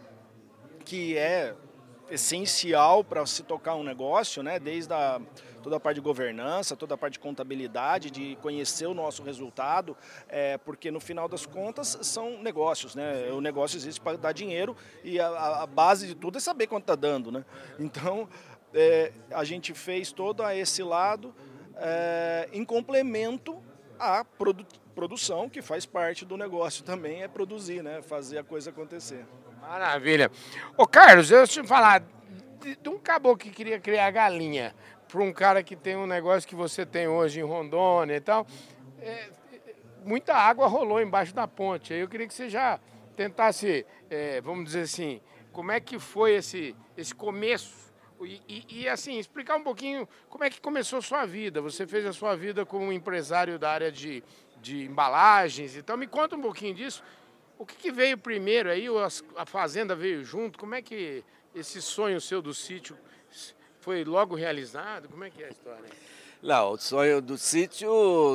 que 0.85 1.19
é 1.19 1.55
essencial 2.11 3.05
para 3.05 3.25
se 3.27 3.43
tocar 3.43 3.75
um 3.75 3.83
negócio, 3.83 4.43
né? 4.43 4.59
Desde 4.59 4.93
a, 4.93 5.21
toda 5.62 5.77
a 5.77 5.81
parte 5.81 5.97
de 5.97 6.00
governança, 6.00 6.77
toda 6.77 6.95
a 6.95 6.99
parte 6.99 7.15
de 7.15 7.19
contabilidade, 7.19 8.11
de 8.11 8.37
conhecer 8.41 8.87
o 8.87 8.95
nosso 8.95 9.23
resultado, 9.23 9.97
é, 10.29 10.57
porque 10.59 10.91
no 10.91 11.00
final 11.00 11.29
das 11.29 11.47
contas 11.47 11.99
são 12.03 12.43
negócios, 12.43 12.95
né? 12.95 13.31
O 13.33 13.41
negócio 13.41 13.77
existe 13.77 14.00
para 14.00 14.17
dar 14.17 14.33
dinheiro 14.33 14.77
e 15.05 15.21
a, 15.21 15.62
a, 15.62 15.67
base 15.67 16.07
de 16.07 16.15
tudo 16.15 16.38
é 16.38 16.41
saber 16.41 16.67
quanto 16.67 16.85
está 16.85 16.95
dando, 16.95 17.31
né? 17.31 17.45
Então 17.79 18.29
é, 18.73 19.12
a 19.31 19.45
gente 19.45 19.75
fez 19.75 20.12
todo 20.12 20.49
esse 20.50 20.83
lado 20.83 21.35
é, 21.77 22.49
em 22.53 22.65
complemento 22.65 23.62
à 23.99 24.25
produ 24.25 24.67
produção, 24.95 25.49
que 25.49 25.62
faz 25.62 25.87
parte 25.87 26.25
do 26.25 26.37
negócio 26.37 26.83
também, 26.83 27.23
é 27.23 27.29
produzir, 27.29 27.85
né? 27.85 28.03
Fazer 28.03 28.38
a 28.38 28.43
coisa 28.43 28.71
acontecer. 28.71 29.25
Maravilha. 29.68 30.30
Ô 30.78 30.87
Carlos, 30.87 31.30
eu 31.30 31.46
te 31.46 31.62
falar 31.62 32.02
de, 32.58 32.75
de 32.75 32.88
um 32.88 32.98
caboclo 32.98 33.37
que 33.37 33.50
queria 33.50 33.78
criar 33.78 34.10
galinha 34.10 34.75
para 35.06 35.22
um 35.22 35.30
cara 35.30 35.62
que 35.62 35.76
tem 35.76 35.94
um 35.94 36.06
negócio 36.06 36.48
que 36.48 36.54
você 36.54 36.87
tem 36.87 37.06
hoje 37.06 37.40
em 37.40 37.42
Rondônia 37.42 38.16
e 38.16 38.20
tal, 38.20 38.46
é, 38.98 39.28
muita 40.06 40.32
água 40.32 40.66
rolou 40.66 41.02
embaixo 41.02 41.34
da 41.34 41.46
ponte. 41.46 41.92
Eu 41.92 42.08
queria 42.08 42.26
que 42.26 42.32
você 42.32 42.48
já 42.48 42.80
tentasse, 43.14 43.84
é, 44.08 44.40
vamos 44.40 44.64
dizer 44.64 44.80
assim, 44.80 45.20
como 45.52 45.70
é 45.70 45.78
que 45.78 45.98
foi 45.98 46.37
esse, 46.37 46.75
esse 46.96 47.14
começo 47.14 47.92
e, 48.22 48.40
e, 48.48 48.66
e, 48.70 48.88
assim, 48.88 49.18
explicar 49.18 49.56
um 49.56 49.62
pouquinho 49.62 50.08
como 50.30 50.44
é 50.44 50.50
que 50.50 50.62
começou 50.62 51.00
a 51.00 51.02
sua 51.02 51.26
vida. 51.26 51.60
Você 51.60 51.87
fez 51.87 52.06
a 52.06 52.12
sua 52.14 52.34
vida 52.34 52.64
como 52.64 52.90
empresário 52.90 53.58
da 53.58 53.70
área 53.70 53.92
de, 53.92 54.25
de 54.62 54.87
embalagens, 54.87 55.76
então 55.76 55.94
me 55.94 56.06
conta 56.06 56.37
um 56.37 56.40
pouquinho 56.40 56.75
disso 56.75 57.04
o 57.59 57.67
que, 57.67 57.75
que 57.75 57.93
veio 57.93 58.17
primeiro 58.17 58.71
aí? 58.71 58.87
A 59.37 59.45
fazenda 59.45 59.95
veio 59.95 60.25
junto? 60.25 60.59
Como 60.59 60.75
é 60.75 60.81
que 60.83 61.25
esse 61.55 61.83
sonho 61.83 62.21
seu 62.21 62.41
do 62.41 62.55
sítio 62.55 62.97
foi 63.81 64.05
logo 64.05 64.35
realizado? 64.35 65.09
Como 65.09 65.25
é 65.25 65.31
que 65.31 65.43
é 65.43 65.47
a 65.47 65.50
história? 65.50 65.91
Não, 66.41 66.73
o 66.73 66.79
sonho 66.79 67.21
do 67.21 67.37
sítio 67.37 67.91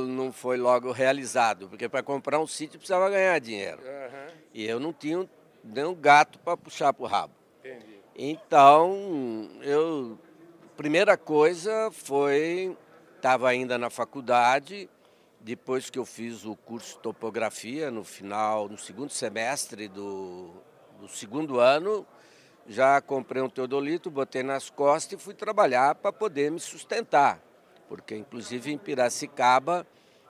não 0.08 0.32
foi 0.34 0.58
logo 0.58 0.92
realizado, 0.92 1.70
porque 1.70 1.88
para 1.88 2.04
comprar 2.04 2.38
um 2.38 2.48
sítio 2.48 2.78
precisava 2.78 3.10
ganhar 3.10 3.40
dinheiro. 3.40 3.80
Uhum. 3.82 4.34
E 4.54 4.68
eu 4.68 4.78
não 4.78 4.92
tinha 4.92 5.28
nem 5.64 5.86
um 5.86 5.96
gato 5.96 6.38
para 6.40 6.58
puxar 6.58 6.92
para 6.92 7.04
o 7.04 7.08
rabo. 7.08 7.34
Entendi. 7.64 8.00
Então, 8.16 9.50
eu. 9.62 10.20
Primeira 10.76 11.16
coisa 11.16 11.90
foi. 11.92 12.76
Estava 13.16 13.48
ainda 13.48 13.78
na 13.78 13.90
faculdade, 13.90 14.90
depois 15.44 15.90
que 15.90 16.00
eu 16.00 16.06
fiz 16.06 16.46
o 16.46 16.56
curso 16.56 16.96
de 16.96 17.02
topografia, 17.02 17.92
no 17.92 18.06
final, 18.06 18.70
no 18.70 18.78
segundo 18.78 19.10
semestre 19.10 19.90
do, 19.90 20.52
do 21.02 21.08
segundo 21.10 21.60
ano, 21.60 22.08
já 22.66 23.02
comprei 23.02 23.42
um 23.42 23.50
teodolito, 23.50 24.10
botei 24.10 24.42
nas 24.42 24.70
costas 24.70 25.20
e 25.20 25.22
fui 25.22 25.34
trabalhar 25.34 25.96
para 25.96 26.14
poder 26.14 26.50
me 26.50 26.62
sustentar. 26.62 27.42
Porque, 27.90 28.16
inclusive, 28.16 28.72
em 28.72 28.78
Piracicaba, 28.78 29.86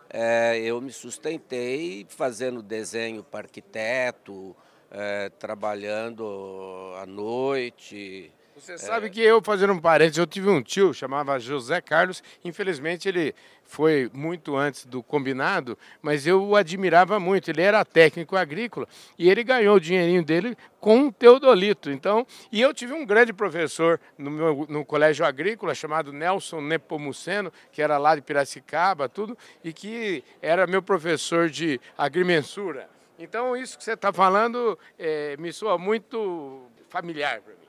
é, 0.09 0.59
eu 0.59 0.81
me 0.81 0.91
sustentei 0.91 2.07
fazendo 2.09 2.63
desenho 2.63 3.23
para 3.23 3.45
arquiteto, 3.45 4.55
é, 4.89 5.29
trabalhando 5.29 6.91
à 6.99 7.05
noite, 7.05 8.33
você 8.55 8.77
sabe 8.77 9.09
que 9.09 9.19
eu, 9.19 9.41
fazendo 9.41 9.73
um 9.73 9.79
parênteses, 9.79 10.19
eu 10.19 10.27
tive 10.27 10.47
um 10.47 10.61
tio, 10.61 10.93
chamava 10.93 11.39
José 11.39 11.81
Carlos, 11.81 12.23
infelizmente 12.45 13.09
ele 13.09 13.33
foi 13.63 14.09
muito 14.13 14.55
antes 14.55 14.85
do 14.85 15.01
combinado, 15.01 15.77
mas 16.01 16.27
eu 16.27 16.43
o 16.43 16.55
admirava 16.55 17.19
muito, 17.19 17.49
ele 17.49 17.61
era 17.61 17.83
técnico 17.83 18.35
agrícola 18.35 18.87
e 19.17 19.29
ele 19.29 19.43
ganhou 19.43 19.77
o 19.77 19.79
dinheirinho 19.79 20.23
dele 20.23 20.55
com 20.79 20.97
um 20.97 21.11
teodolito, 21.11 21.89
então, 21.89 22.27
e 22.51 22.61
eu 22.61 22.73
tive 22.73 22.93
um 22.93 23.05
grande 23.05 23.33
professor 23.33 23.99
no, 24.17 24.29
meu, 24.29 24.65
no 24.69 24.85
colégio 24.85 25.25
agrícola, 25.25 25.73
chamado 25.73 26.13
Nelson 26.13 26.61
Nepomuceno, 26.61 27.51
que 27.71 27.81
era 27.81 27.97
lá 27.97 28.15
de 28.15 28.21
Piracicaba, 28.21 29.09
tudo, 29.09 29.37
e 29.63 29.73
que 29.73 30.23
era 30.41 30.67
meu 30.67 30.83
professor 30.83 31.49
de 31.49 31.81
agrimensura. 31.97 32.89
Então, 33.17 33.55
isso 33.55 33.77
que 33.77 33.83
você 33.83 33.93
está 33.93 34.11
falando 34.11 34.77
é, 34.99 35.37
me 35.37 35.53
soa 35.53 35.77
muito 35.77 36.63
familiar 36.89 37.41
para 37.41 37.53
mim. 37.53 37.62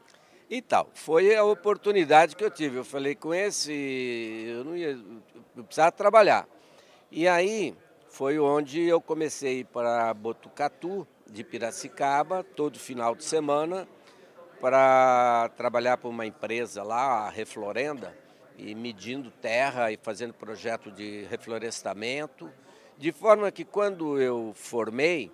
E 0.48 0.60
tal, 0.60 0.90
foi 0.94 1.34
a 1.34 1.42
oportunidade 1.42 2.36
que 2.36 2.44
eu 2.44 2.50
tive. 2.50 2.76
Eu 2.76 2.84
falei, 2.84 3.14
com 3.14 3.34
esse, 3.34 3.72
eu 4.46 4.64
não 4.64 4.76
ia, 4.76 4.98
eu 5.56 5.64
precisava 5.64 5.90
trabalhar. 5.90 6.46
E 7.10 7.26
aí 7.26 7.74
foi 8.08 8.38
onde 8.38 8.82
eu 8.82 9.00
comecei 9.00 9.64
para 9.64 10.12
Botucatu, 10.14 11.06
de 11.26 11.42
Piracicaba, 11.42 12.44
todo 12.44 12.78
final 12.78 13.14
de 13.14 13.24
semana, 13.24 13.88
para 14.60 15.50
trabalhar 15.56 15.96
para 15.96 16.08
uma 16.08 16.26
empresa 16.26 16.82
lá, 16.82 17.26
a 17.26 17.30
Reflorenda, 17.30 18.16
e 18.56 18.74
medindo 18.74 19.30
terra 19.30 19.90
e 19.90 19.96
fazendo 19.96 20.32
projeto 20.32 20.92
de 20.92 21.24
reflorestamento. 21.24 22.50
De 22.96 23.10
forma 23.10 23.50
que 23.50 23.64
quando 23.64 24.20
eu 24.20 24.52
formei, 24.54 25.32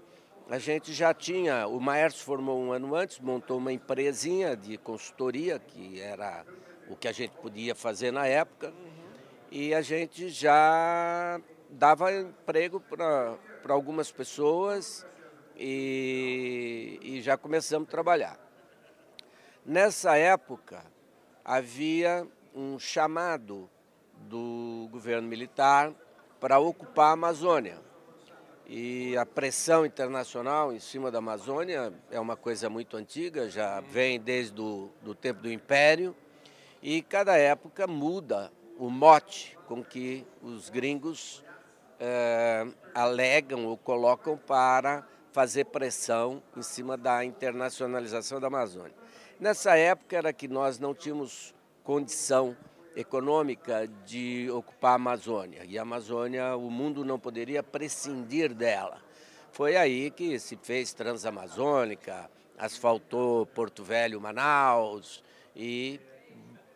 a 0.50 0.58
gente 0.58 0.92
já 0.92 1.14
tinha, 1.14 1.68
o 1.68 1.78
Maerso 1.78 2.24
formou 2.24 2.60
um 2.60 2.72
ano 2.72 2.96
antes, 2.96 3.20
montou 3.20 3.58
uma 3.58 3.72
empresinha 3.72 4.56
de 4.56 4.76
consultoria, 4.76 5.60
que 5.60 6.00
era 6.00 6.44
o 6.88 6.96
que 6.96 7.06
a 7.06 7.12
gente 7.12 7.30
podia 7.36 7.72
fazer 7.72 8.10
na 8.10 8.26
época, 8.26 8.70
uhum. 8.70 9.02
e 9.48 9.72
a 9.72 9.80
gente 9.80 10.28
já 10.28 11.40
dava 11.70 12.12
emprego 12.12 12.80
para 12.80 13.38
algumas 13.68 14.10
pessoas 14.10 15.06
e, 15.56 16.98
e 17.00 17.22
já 17.22 17.36
começamos 17.36 17.86
a 17.86 17.90
trabalhar. 17.92 18.36
Nessa 19.64 20.16
época, 20.16 20.84
havia 21.44 22.26
um 22.52 22.76
chamado 22.76 23.70
do 24.16 24.88
governo 24.90 25.28
militar 25.28 25.94
para 26.40 26.58
ocupar 26.58 27.10
a 27.10 27.12
Amazônia. 27.12 27.89
E 28.72 29.16
a 29.16 29.26
pressão 29.26 29.84
internacional 29.84 30.72
em 30.72 30.78
cima 30.78 31.10
da 31.10 31.18
Amazônia 31.18 31.92
é 32.08 32.20
uma 32.20 32.36
coisa 32.36 32.70
muito 32.70 32.96
antiga, 32.96 33.50
já 33.50 33.80
vem 33.80 34.20
desde 34.20 34.60
o 34.60 34.88
do 35.02 35.12
tempo 35.12 35.42
do 35.42 35.50
Império, 35.50 36.14
e 36.80 37.02
cada 37.02 37.36
época 37.36 37.88
muda 37.88 38.52
o 38.78 38.88
mote 38.88 39.58
com 39.66 39.82
que 39.82 40.24
os 40.40 40.70
gringos 40.70 41.44
é, 41.98 42.64
alegam 42.94 43.66
ou 43.66 43.76
colocam 43.76 44.36
para 44.36 45.04
fazer 45.32 45.64
pressão 45.64 46.40
em 46.56 46.62
cima 46.62 46.96
da 46.96 47.24
internacionalização 47.24 48.38
da 48.38 48.46
Amazônia. 48.46 48.94
Nessa 49.40 49.76
época 49.76 50.16
era 50.16 50.32
que 50.32 50.46
nós 50.46 50.78
não 50.78 50.94
tínhamos 50.94 51.52
condição 51.82 52.56
econômica 52.96 53.88
de 54.04 54.50
ocupar 54.50 54.92
a 54.92 54.94
Amazônia. 54.94 55.64
E 55.66 55.78
a 55.78 55.82
Amazônia, 55.82 56.56
o 56.56 56.70
mundo 56.70 57.04
não 57.04 57.18
poderia 57.18 57.62
prescindir 57.62 58.54
dela. 58.54 58.98
Foi 59.52 59.76
aí 59.76 60.10
que 60.10 60.38
se 60.38 60.56
fez 60.56 60.92
Transamazônica, 60.92 62.30
asfaltou 62.58 63.46
Porto 63.46 63.82
Velho, 63.82 64.20
Manaus 64.20 65.22
e 65.56 66.00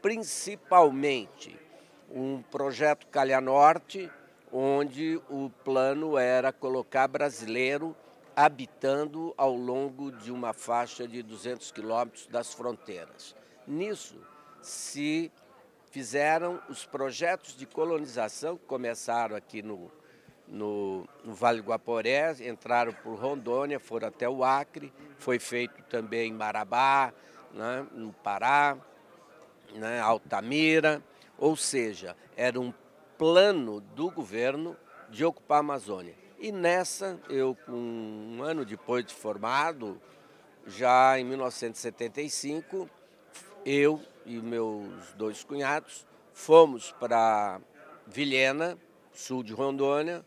principalmente 0.02 1.58
um 2.10 2.42
projeto 2.42 3.06
Calha 3.08 3.40
Norte, 3.40 4.10
onde 4.52 5.20
o 5.28 5.50
plano 5.64 6.16
era 6.16 6.52
colocar 6.52 7.08
brasileiro 7.08 7.94
habitando 8.36 9.32
ao 9.36 9.54
longo 9.54 10.10
de 10.10 10.32
uma 10.32 10.52
faixa 10.52 11.06
de 11.06 11.22
200 11.22 11.70
quilômetros 11.70 12.26
das 12.26 12.52
fronteiras. 12.52 13.34
Nisso 13.66 14.16
se 14.60 15.30
fizeram 15.94 16.60
os 16.68 16.84
projetos 16.84 17.56
de 17.56 17.66
colonização 17.66 18.56
que 18.56 18.64
começaram 18.64 19.36
aqui 19.36 19.62
no, 19.62 19.92
no, 20.48 21.08
no, 21.22 21.32
Vale 21.32 21.60
Guaporé, 21.60 22.34
entraram 22.40 22.92
por 22.92 23.14
Rondônia, 23.14 23.78
foram 23.78 24.08
até 24.08 24.28
o 24.28 24.42
Acre, 24.42 24.92
foi 25.18 25.38
feito 25.38 25.80
também 25.84 26.32
em 26.32 26.34
Marabá, 26.34 27.14
né, 27.52 27.86
no 27.92 28.12
Pará, 28.12 28.76
né, 29.72 30.00
Altamira, 30.00 31.00
ou 31.38 31.54
seja, 31.54 32.16
era 32.36 32.58
um 32.58 32.74
plano 33.16 33.80
do 33.80 34.10
governo 34.10 34.76
de 35.10 35.24
ocupar 35.24 35.58
a 35.58 35.60
Amazônia. 35.60 36.16
E 36.40 36.50
nessa, 36.50 37.20
eu 37.28 37.56
um 37.68 38.42
ano 38.42 38.64
depois 38.64 39.06
de 39.06 39.14
formado, 39.14 40.02
já 40.66 41.16
em 41.20 41.24
1975, 41.24 42.90
eu 43.64 44.02
e 44.24 44.36
meus 44.38 45.12
dois 45.14 45.44
cunhados 45.44 46.06
fomos 46.32 46.92
para 46.98 47.60
Vilhena, 48.06 48.78
sul 49.12 49.42
de 49.42 49.52
Rondônia, 49.52 50.24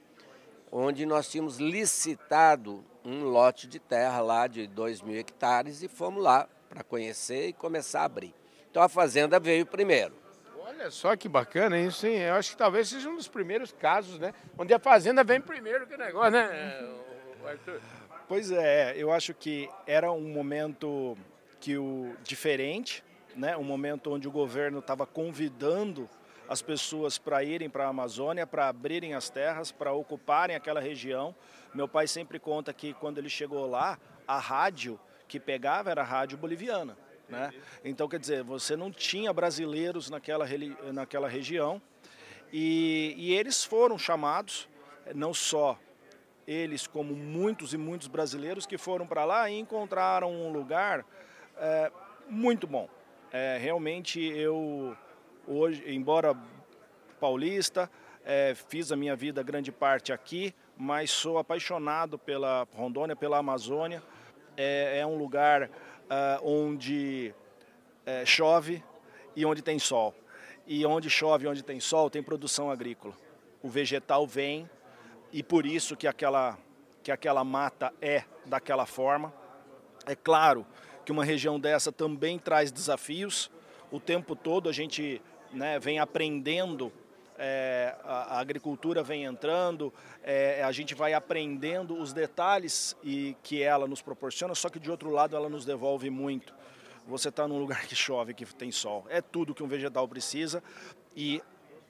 onde 0.71 1.05
nós 1.05 1.29
tínhamos 1.29 1.57
licitado 1.57 2.83
um 3.03 3.23
lote 3.23 3.67
de 3.67 3.79
terra 3.79 4.19
lá 4.21 4.47
de 4.47 4.67
2 4.67 5.01
mil 5.01 5.17
hectares 5.17 5.81
e 5.81 5.87
fomos 5.87 6.23
lá 6.23 6.47
para 6.69 6.83
conhecer 6.83 7.47
e 7.47 7.53
começar 7.53 8.01
a 8.01 8.05
abrir. 8.05 8.33
Então 8.69 8.81
a 8.81 8.89
fazenda 8.89 9.39
veio 9.39 9.65
primeiro. 9.65 10.13
Olha 10.59 10.91
só 10.91 11.15
que 11.15 11.29
bacana 11.29 11.79
isso, 11.79 12.05
hein? 12.05 12.17
Eu 12.17 12.35
acho 12.35 12.51
que 12.51 12.57
talvez 12.57 12.89
seja 12.89 13.09
um 13.09 13.15
dos 13.15 13.27
primeiros 13.27 13.71
casos, 13.71 14.19
né? 14.19 14.33
Onde 14.57 14.73
a 14.73 14.79
fazenda 14.79 15.23
vem 15.23 15.39
primeiro 15.39 15.87
que 15.87 15.95
o 15.95 15.97
negócio, 15.97 16.31
né, 16.31 16.85
Arthur? 17.45 17.81
Pois 18.27 18.51
é, 18.51 18.93
eu 18.97 19.11
acho 19.11 19.33
que 19.33 19.69
era 19.85 20.11
um 20.11 20.27
momento 20.27 21.17
que 21.61 21.77
o 21.77 22.13
diferente, 22.23 23.03
né, 23.37 23.55
um 23.55 23.63
momento 23.63 24.11
onde 24.11 24.27
o 24.27 24.31
governo 24.31 24.79
estava 24.79 25.05
convidando 25.05 26.09
as 26.49 26.61
pessoas 26.61 27.17
para 27.17 27.43
irem 27.43 27.69
para 27.69 27.85
a 27.85 27.89
Amazônia, 27.89 28.47
para 28.47 28.67
abrirem 28.67 29.13
as 29.13 29.29
terras, 29.29 29.71
para 29.71 29.93
ocuparem 29.93 30.55
aquela 30.55 30.79
região. 30.79 31.35
Meu 31.73 31.87
pai 31.87 32.07
sempre 32.07 32.39
conta 32.39 32.73
que 32.73 32.93
quando 32.95 33.19
ele 33.19 33.29
chegou 33.29 33.69
lá, 33.69 33.99
a 34.27 34.39
rádio 34.39 34.99
que 35.27 35.39
pegava 35.39 35.91
era 35.91 36.01
a 36.01 36.05
rádio 36.05 36.37
boliviana. 36.37 36.97
Né? 37.29 37.53
Então, 37.83 38.07
quer 38.07 38.19
dizer, 38.19 38.43
você 38.43 38.75
não 38.75 38.91
tinha 38.91 39.31
brasileiros 39.33 40.09
naquela, 40.09 40.45
naquela 40.93 41.27
região 41.27 41.81
e, 42.51 43.13
e 43.17 43.33
eles 43.33 43.63
foram 43.65 43.97
chamados, 43.99 44.69
não 45.13 45.33
só 45.33 45.77
eles, 46.47 46.87
como 46.87 47.13
muitos 47.13 47.73
e 47.73 47.77
muitos 47.77 48.07
brasileiros 48.07 48.65
que 48.65 48.77
foram 48.77 49.05
para 49.05 49.25
lá 49.25 49.49
e 49.49 49.59
encontraram 49.59 50.31
um 50.31 50.49
lugar 50.49 51.05
é, 51.57 51.91
muito 52.29 52.65
bom. 52.65 52.89
É, 53.31 53.57
realmente 53.57 54.21
eu 54.21 54.95
hoje, 55.45 55.83
embora 55.87 56.33
paulista, 57.19 57.91
é, 58.23 58.55
fiz 58.55 58.89
a 58.91 58.95
minha 58.95 59.17
vida 59.17 59.43
grande 59.43 59.69
parte 59.69 60.13
aqui, 60.13 60.55
mas 60.77 61.11
sou 61.11 61.37
apaixonado 61.37 62.17
pela 62.17 62.65
Rondônia, 62.73 63.17
pela 63.17 63.37
Amazônia. 63.37 64.01
É, 64.55 64.99
é 64.99 65.05
um 65.05 65.17
lugar 65.17 65.63
uh, 65.63 66.41
onde 66.41 67.33
é, 68.05 68.25
chove 68.25 68.81
e 69.35 69.45
onde 69.45 69.61
tem 69.61 69.77
sol. 69.77 70.15
E 70.65 70.85
onde 70.85 71.09
chove 71.09 71.45
e 71.45 71.47
onde 71.49 71.63
tem 71.63 71.79
sol 71.81 72.09
tem 72.09 72.23
produção 72.23 72.71
agrícola. 72.71 73.13
O 73.61 73.67
vegetal 73.67 74.25
vem 74.25 74.69
e 75.33 75.43
por 75.43 75.65
isso 75.65 75.97
que 75.97 76.07
aquela, 76.07 76.57
que 77.03 77.11
aquela 77.11 77.43
mata 77.43 77.93
é 78.01 78.23
daquela 78.45 78.85
forma. 78.85 79.33
É 80.05 80.15
claro 80.15 80.65
que 81.07 81.11
uma 81.13 81.23
região 81.23 81.57
dessa 81.57 81.89
também 81.89 82.37
traz 82.37 82.69
desafios. 82.69 83.49
O 83.89 83.97
tempo 83.97 84.35
todo 84.35 84.67
a 84.67 84.73
gente 84.73 85.21
né, 85.53 85.79
vem 85.79 85.99
aprendendo, 85.99 86.91
é, 87.37 87.95
a, 88.03 88.35
a, 88.35 88.39
agricultura 88.41 89.01
vem 89.01 89.23
entrando, 89.23 89.93
é, 90.21 90.61
a 90.61 90.71
gente 90.73 90.93
vai 90.93 91.13
aprendendo 91.13 91.97
os 91.97 92.11
detalhes 92.11 92.93
e 93.01 93.37
que 93.41 93.63
ela 93.63 93.87
nos 93.87 94.01
proporciona, 94.01 94.53
só 94.53 94.67
que 94.67 94.81
de 94.81 94.91
outro 94.91 95.09
lado 95.09 95.33
ela 95.33 95.47
nos 95.47 95.63
devolve 95.63 96.09
muito. 96.09 96.53
Você 97.07 97.29
está 97.29 97.47
num 97.47 97.57
lugar 97.57 97.83
que 97.87 97.95
chove, 97.95 98.33
que 98.33 98.45
tem 98.45 98.69
sol. 98.69 99.05
É 99.07 99.21
tudo 99.21 99.55
que 99.55 99.63
um 99.63 99.67
vegetal 99.67 100.05
precisa 100.09 100.61
e, 101.15 101.41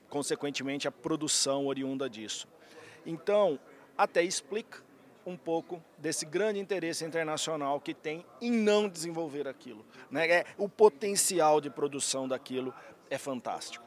consequentemente, 0.08 0.86
a 0.86 0.92
produção 0.92 1.66
oriunda 1.66 2.08
disso. 2.08 2.46
Então, 3.04 3.58
até 3.96 4.22
explica 4.22 4.80
um 5.28 5.36
pouco 5.36 5.82
desse 5.98 6.24
grande 6.24 6.58
interesse 6.58 7.04
internacional 7.04 7.80
que 7.80 7.92
tem 7.92 8.24
em 8.40 8.50
não 8.50 8.88
desenvolver 8.88 9.46
aquilo. 9.46 9.84
Né? 10.10 10.28
É, 10.28 10.44
o 10.56 10.68
potencial 10.68 11.60
de 11.60 11.68
produção 11.68 12.26
daquilo 12.26 12.74
é 13.10 13.18
fantástico. 13.18 13.84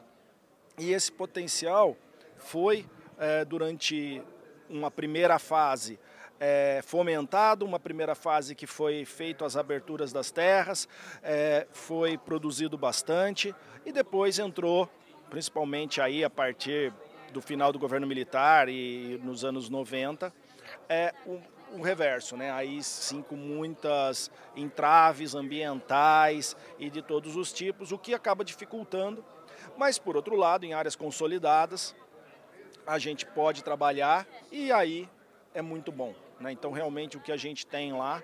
E 0.78 0.92
esse 0.92 1.10
potencial 1.10 1.96
foi, 2.36 2.86
é, 3.18 3.44
durante 3.44 4.22
uma 4.70 4.90
primeira 4.90 5.38
fase, 5.38 5.98
é, 6.38 6.80
fomentado, 6.82 7.64
uma 7.64 7.78
primeira 7.78 8.14
fase 8.14 8.54
que 8.54 8.66
foi 8.66 9.04
feito 9.04 9.44
as 9.44 9.56
aberturas 9.56 10.12
das 10.12 10.30
terras, 10.30 10.88
é, 11.22 11.66
foi 11.72 12.16
produzido 12.16 12.78
bastante 12.78 13.54
e 13.84 13.92
depois 13.92 14.38
entrou, 14.38 14.88
principalmente 15.28 16.00
aí 16.00 16.24
a 16.24 16.30
partir 16.30 16.92
do 17.32 17.40
final 17.40 17.72
do 17.72 17.78
governo 17.78 18.06
militar 18.06 18.68
e 18.68 19.20
nos 19.22 19.44
anos 19.44 19.68
90, 19.68 20.32
é 20.88 21.14
o, 21.26 21.40
reverso, 21.82 22.36
né? 22.36 22.50
Aí 22.50 22.82
sim 22.82 23.22
com 23.22 23.34
muitas 23.34 24.30
entraves 24.54 25.34
ambientais 25.34 26.54
e 26.78 26.90
de 26.90 27.00
todos 27.00 27.34
os 27.34 27.52
tipos, 27.52 27.92
o 27.92 27.98
que 27.98 28.12
acaba 28.12 28.44
dificultando. 28.44 29.24
Mas 29.76 29.98
por 29.98 30.16
outro 30.16 30.36
lado, 30.36 30.66
em 30.66 30.74
áreas 30.74 30.94
consolidadas, 30.94 31.94
a 32.86 32.98
gente 32.98 33.24
pode 33.24 33.64
trabalhar 33.64 34.26
e 34.50 34.70
aí 34.70 35.08
é 35.54 35.62
muito 35.62 35.90
bom. 35.90 36.14
Né? 36.38 36.52
Então 36.52 36.72
realmente 36.72 37.16
o 37.16 37.20
que 37.20 37.32
a 37.32 37.36
gente 37.38 37.66
tem 37.66 37.92
lá 37.92 38.22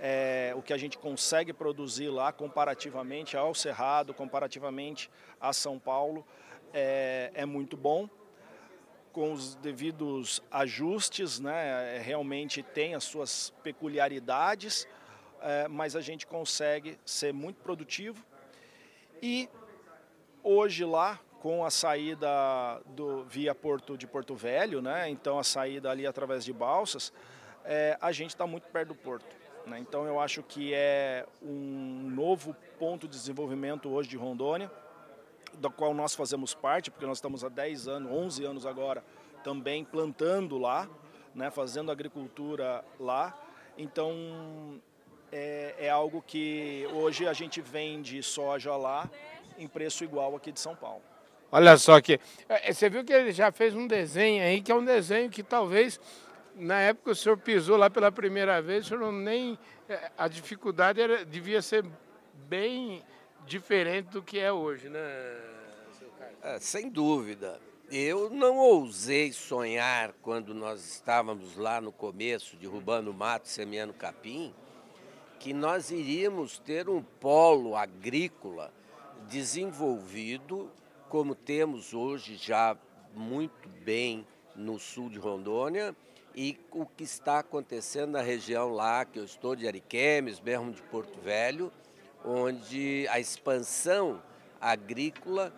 é, 0.00 0.52
o 0.56 0.62
que 0.62 0.72
a 0.72 0.76
gente 0.76 0.98
consegue 0.98 1.52
produzir 1.52 2.08
lá 2.08 2.32
comparativamente 2.32 3.36
ao 3.36 3.54
Cerrado, 3.54 4.12
comparativamente 4.12 5.10
a 5.40 5.52
São 5.52 5.78
Paulo, 5.78 6.26
é, 6.72 7.30
é 7.34 7.46
muito 7.46 7.76
bom 7.76 8.08
com 9.14 9.32
os 9.32 9.54
devidos 9.54 10.42
ajustes, 10.50 11.38
né? 11.38 11.96
É, 11.96 12.00
realmente 12.00 12.64
tem 12.64 12.96
as 12.96 13.04
suas 13.04 13.54
peculiaridades, 13.62 14.88
é, 15.40 15.68
mas 15.68 15.94
a 15.94 16.00
gente 16.00 16.26
consegue 16.26 16.98
ser 17.06 17.32
muito 17.32 17.62
produtivo. 17.62 18.22
E 19.22 19.48
hoje 20.42 20.84
lá, 20.84 21.20
com 21.40 21.64
a 21.64 21.70
saída 21.70 22.28
do, 22.86 23.24
via 23.24 23.54
Porto 23.54 23.96
de 23.96 24.06
Porto 24.06 24.34
Velho, 24.34 24.82
né? 24.82 25.08
então 25.08 25.38
a 25.38 25.44
saída 25.44 25.90
ali 25.90 26.06
através 26.06 26.44
de 26.44 26.52
balsas, 26.52 27.12
é, 27.64 27.96
a 28.00 28.10
gente 28.10 28.30
está 28.30 28.46
muito 28.46 28.66
perto 28.68 28.88
do 28.88 28.94
porto. 28.96 29.36
Né? 29.64 29.78
Então 29.78 30.04
eu 30.06 30.18
acho 30.18 30.42
que 30.42 30.74
é 30.74 31.24
um 31.40 32.10
novo 32.10 32.54
ponto 32.80 33.06
de 33.06 33.16
desenvolvimento 33.16 33.88
hoje 33.88 34.08
de 34.08 34.16
Rondônia 34.16 34.70
da 35.58 35.70
qual 35.70 35.94
nós 35.94 36.14
fazemos 36.14 36.54
parte, 36.54 36.90
porque 36.90 37.06
nós 37.06 37.18
estamos 37.18 37.44
há 37.44 37.48
10 37.48 37.88
anos, 37.88 38.12
11 38.12 38.44
anos 38.44 38.66
agora, 38.66 39.04
também 39.42 39.84
plantando 39.84 40.58
lá, 40.58 40.88
né, 41.34 41.50
fazendo 41.50 41.90
agricultura 41.90 42.84
lá. 42.98 43.38
Então, 43.76 44.80
é, 45.32 45.74
é 45.78 45.90
algo 45.90 46.22
que 46.26 46.86
hoje 46.92 47.26
a 47.26 47.32
gente 47.32 47.60
vende 47.60 48.22
soja 48.22 48.76
lá 48.76 49.10
em 49.58 49.66
preço 49.66 50.04
igual 50.04 50.36
aqui 50.36 50.52
de 50.52 50.60
São 50.60 50.74
Paulo. 50.76 51.02
Olha 51.50 51.76
só 51.76 52.00
que 52.00 52.18
é, 52.48 52.72
você 52.72 52.88
viu 52.88 53.04
que 53.04 53.12
ele 53.12 53.32
já 53.32 53.52
fez 53.52 53.74
um 53.74 53.86
desenho 53.86 54.42
aí 54.42 54.60
que 54.60 54.72
é 54.72 54.74
um 54.74 54.84
desenho 54.84 55.30
que 55.30 55.42
talvez 55.42 56.00
na 56.56 56.80
época 56.80 57.10
o 57.10 57.14
senhor 57.14 57.36
pisou 57.38 57.76
lá 57.76 57.90
pela 57.90 58.10
primeira 58.10 58.60
vez, 58.62 58.86
o 58.86 58.88
senhor 58.88 59.12
nem 59.12 59.58
é, 59.88 60.10
a 60.16 60.28
dificuldade 60.28 61.00
era, 61.00 61.24
devia 61.24 61.60
ser 61.60 61.84
bem 62.48 63.02
diferente 63.46 64.10
do 64.10 64.22
que 64.22 64.38
é 64.38 64.52
hoje, 64.52 64.88
né, 64.88 65.00
seu 65.98 66.08
Carlos? 66.10 66.38
É, 66.42 66.58
sem 66.58 66.88
dúvida. 66.88 67.60
Eu 67.90 68.30
não 68.30 68.56
ousei 68.56 69.32
sonhar 69.32 70.14
quando 70.22 70.54
nós 70.54 70.84
estávamos 70.84 71.56
lá 71.56 71.80
no 71.80 71.92
começo, 71.92 72.56
derrubando 72.56 73.12
mato, 73.12 73.46
semeando 73.46 73.92
capim, 73.92 74.54
que 75.38 75.52
nós 75.52 75.90
iríamos 75.90 76.58
ter 76.58 76.88
um 76.88 77.02
polo 77.02 77.76
agrícola 77.76 78.72
desenvolvido, 79.28 80.70
como 81.08 81.34
temos 81.34 81.92
hoje 81.92 82.36
já 82.36 82.76
muito 83.14 83.68
bem 83.84 84.26
no 84.56 84.78
sul 84.78 85.10
de 85.10 85.18
Rondônia, 85.18 85.94
e 86.34 86.58
o 86.72 86.86
que 86.86 87.04
está 87.04 87.40
acontecendo 87.40 88.12
na 88.12 88.22
região 88.22 88.70
lá, 88.70 89.04
que 89.04 89.18
eu 89.18 89.24
estou 89.24 89.54
de 89.54 89.68
Ariquemes, 89.68 90.40
mesmo 90.40 90.72
de 90.72 90.82
Porto 90.82 91.20
Velho, 91.20 91.70
onde 92.24 93.06
a 93.10 93.20
expansão 93.20 94.22
agrícola 94.60 95.52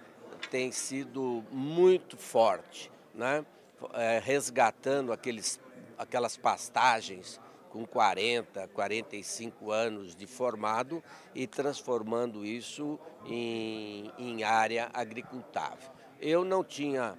tem 0.50 0.72
sido 0.72 1.44
muito 1.50 2.16
forte, 2.16 2.90
né? 3.14 3.44
É, 3.92 4.18
resgatando 4.18 5.12
aqueles, 5.12 5.61
aquelas 5.98 6.37
pastagens 6.37 7.38
com 7.70 7.85
40, 7.85 8.68
45 8.68 9.70
anos 9.70 10.16
de 10.16 10.26
formado 10.26 11.05
e 11.35 11.46
transformando 11.46 12.44
isso 12.44 12.98
em, 13.26 14.11
em 14.18 14.42
área 14.42 14.88
agricultável. 14.94 15.90
Eu 16.18 16.42
não 16.42 16.64
tinha 16.64 17.18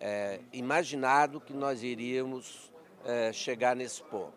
é, 0.00 0.40
imaginado 0.52 1.40
que 1.40 1.52
nós 1.52 1.82
iríamos 1.82 2.72
é, 3.04 3.32
chegar 3.32 3.76
nesse 3.76 4.02
ponto. 4.02 4.32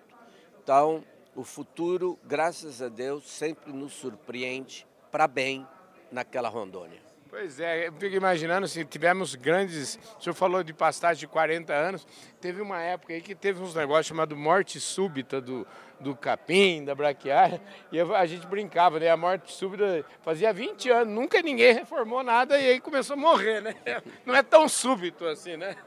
Então, 0.62 1.04
o 1.36 1.44
futuro, 1.44 2.20
graças 2.24 2.82
a 2.82 2.90
Deus, 2.90 3.30
sempre 3.30 3.72
nos 3.72 3.94
surpreende 3.94 4.86
para 5.12 5.28
bem 5.28 5.68
naquela 6.12 6.50
Rondônia. 6.50 7.12
Pois 7.32 7.62
é, 7.62 7.88
eu 7.88 7.94
fico 7.94 8.14
imaginando, 8.14 8.68
se 8.68 8.84
tivemos 8.84 9.36
grandes. 9.36 9.98
O 10.20 10.22
senhor 10.22 10.36
falou 10.36 10.62
de 10.62 10.74
pastagem 10.74 11.22
de 11.22 11.28
40 11.28 11.72
anos, 11.74 12.06
teve 12.42 12.62
uma 12.62 12.82
época 12.82 13.14
aí 13.14 13.22
que 13.22 13.34
teve 13.34 13.62
uns 13.62 13.74
negócios 13.74 14.08
chamados 14.08 14.38
morte 14.38 14.82
súbita 14.82 15.40
do, 15.40 15.66
do 15.98 16.14
capim, 16.14 16.84
da 16.84 16.94
braquiária, 16.94 17.62
e 17.90 18.02
a 18.02 18.26
gente 18.26 18.46
brincava, 18.46 19.00
né? 19.00 19.10
A 19.10 19.16
morte 19.16 19.50
súbita 19.54 20.04
fazia 20.22 20.52
20 20.52 20.90
anos, 20.90 21.14
nunca 21.14 21.42
ninguém 21.42 21.74
reformou 21.74 22.22
nada 22.22 22.60
e 22.60 22.72
aí 22.72 22.82
começou 22.82 23.14
a 23.14 23.18
morrer, 23.18 23.62
né? 23.62 23.76
Não 24.26 24.36
é 24.36 24.44
tão 24.44 24.68
súbito 24.68 25.26
assim, 25.26 25.56
né? 25.56 25.78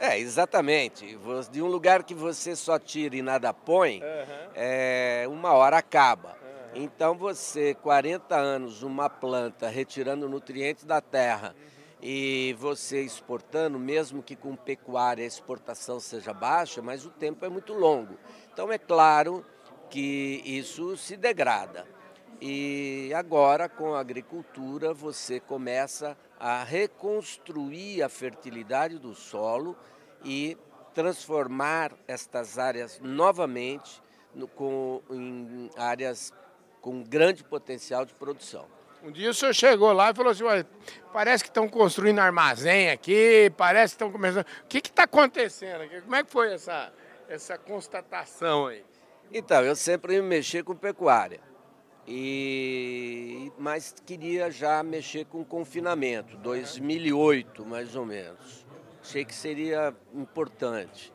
É, 0.00 0.18
exatamente. 0.18 1.18
De 1.50 1.60
um 1.60 1.66
lugar 1.66 2.02
que 2.04 2.14
você 2.14 2.56
só 2.56 2.78
tira 2.78 3.14
e 3.14 3.20
nada 3.20 3.52
põe, 3.52 4.00
uhum. 4.02 4.50
é, 4.54 5.26
uma 5.28 5.52
hora 5.52 5.76
acaba. 5.76 6.30
Uhum. 6.30 6.82
Então 6.82 7.14
você, 7.14 7.74
40 7.74 8.34
anos, 8.34 8.82
uma 8.82 9.10
planta 9.10 9.68
retirando 9.68 10.26
nutrientes 10.26 10.84
da 10.84 11.02
terra 11.02 11.54
uhum. 11.54 11.98
e 12.00 12.56
você 12.58 13.02
exportando, 13.02 13.78
mesmo 13.78 14.22
que 14.22 14.34
com 14.34 14.56
pecuária 14.56 15.22
a 15.22 15.26
exportação 15.26 16.00
seja 16.00 16.32
baixa, 16.32 16.80
mas 16.80 17.04
o 17.04 17.10
tempo 17.10 17.44
é 17.44 17.50
muito 17.50 17.74
longo. 17.74 18.16
Então 18.50 18.72
é 18.72 18.78
claro 18.78 19.44
que 19.90 20.40
isso 20.46 20.96
se 20.96 21.14
degrada. 21.14 21.86
E 22.40 23.12
agora, 23.14 23.68
com 23.68 23.94
a 23.94 24.00
agricultura, 24.00 24.94
você 24.94 25.38
começa 25.40 26.12
a 26.12 26.16
reconstruir 26.66 28.02
a 28.02 28.08
fertilidade 28.08 28.98
do 28.98 29.14
solo 29.14 29.76
e 30.24 30.56
transformar 30.94 31.92
estas 32.08 32.58
áreas 32.58 32.98
novamente 33.02 34.02
no, 34.34 34.48
com, 34.48 35.02
em 35.10 35.70
áreas 35.76 36.32
com 36.80 37.02
grande 37.02 37.44
potencial 37.44 38.04
de 38.04 38.14
produção. 38.14 38.66
Um 39.02 39.10
dia 39.10 39.30
o 39.30 39.34
senhor 39.34 39.54
chegou 39.54 39.92
lá 39.92 40.10
e 40.10 40.14
falou 40.14 40.32
assim, 40.32 40.44
parece 41.12 41.42
que 41.42 41.48
estão 41.48 41.68
construindo 41.68 42.18
armazém 42.18 42.90
aqui, 42.90 43.50
parece 43.56 43.94
que 43.94 43.96
estão 43.96 44.12
começando... 44.12 44.44
O 44.62 44.66
que 44.66 44.78
está 44.78 45.04
acontecendo 45.04 45.82
aqui? 45.82 46.00
Como 46.02 46.14
é 46.14 46.22
que 46.22 46.30
foi 46.30 46.52
essa, 46.52 46.92
essa 47.28 47.56
constatação 47.56 48.66
aí? 48.66 48.84
Então, 49.32 49.62
eu 49.62 49.74
sempre 49.74 50.20
me 50.20 50.28
mexi 50.28 50.62
com 50.62 50.74
pecuária, 50.74 51.40
e, 52.12 53.52
mas 53.56 53.94
queria 54.04 54.50
já 54.50 54.82
mexer 54.82 55.26
com 55.26 55.44
confinamento, 55.44 56.36
2008 56.38 57.64
mais 57.64 57.94
ou 57.94 58.04
menos. 58.04 58.66
Achei 59.00 59.24
que 59.24 59.32
seria 59.32 59.94
importante. 60.12 61.12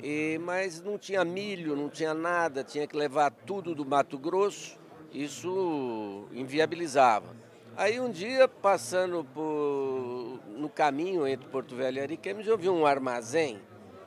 E, 0.00 0.38
mas 0.44 0.80
não 0.80 0.96
tinha 0.96 1.24
milho, 1.24 1.74
não 1.74 1.88
tinha 1.88 2.14
nada, 2.14 2.62
tinha 2.62 2.86
que 2.86 2.96
levar 2.96 3.32
tudo 3.32 3.74
do 3.74 3.84
Mato 3.84 4.16
Grosso, 4.16 4.78
isso 5.12 6.28
inviabilizava. 6.32 7.34
Aí 7.76 7.98
um 7.98 8.08
dia, 8.08 8.46
passando 8.46 9.24
por, 9.34 10.38
no 10.56 10.68
caminho 10.68 11.26
entre 11.26 11.48
Porto 11.48 11.74
Velho 11.74 11.98
e 11.98 12.00
Ariquemes, 12.00 12.46
eu 12.46 12.56
vi 12.56 12.68
um 12.68 12.86
armazém, 12.86 13.60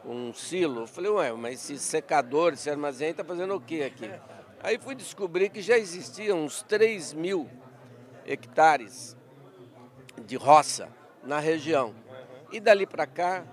um 0.05 0.33
silo. 0.33 0.83
Eu 0.83 0.87
falei, 0.87 1.11
ué, 1.11 1.33
mas 1.33 1.69
esse 1.69 1.77
secador, 1.77 2.53
esse 2.53 2.69
armazém 2.69 3.09
está 3.09 3.23
fazendo 3.23 3.53
o 3.53 3.59
que 3.59 3.83
aqui? 3.83 4.09
Aí 4.61 4.77
fui 4.77 4.93
descobrir 4.93 5.49
que 5.49 5.61
já 5.61 5.77
existiam 5.77 6.43
uns 6.43 6.61
3 6.63 7.13
mil 7.13 7.49
hectares 8.25 9.15
de 10.25 10.35
roça 10.35 10.89
na 11.23 11.39
região. 11.39 11.95
E 12.51 12.59
dali 12.59 12.85
para 12.85 13.07
cá, 13.07 13.45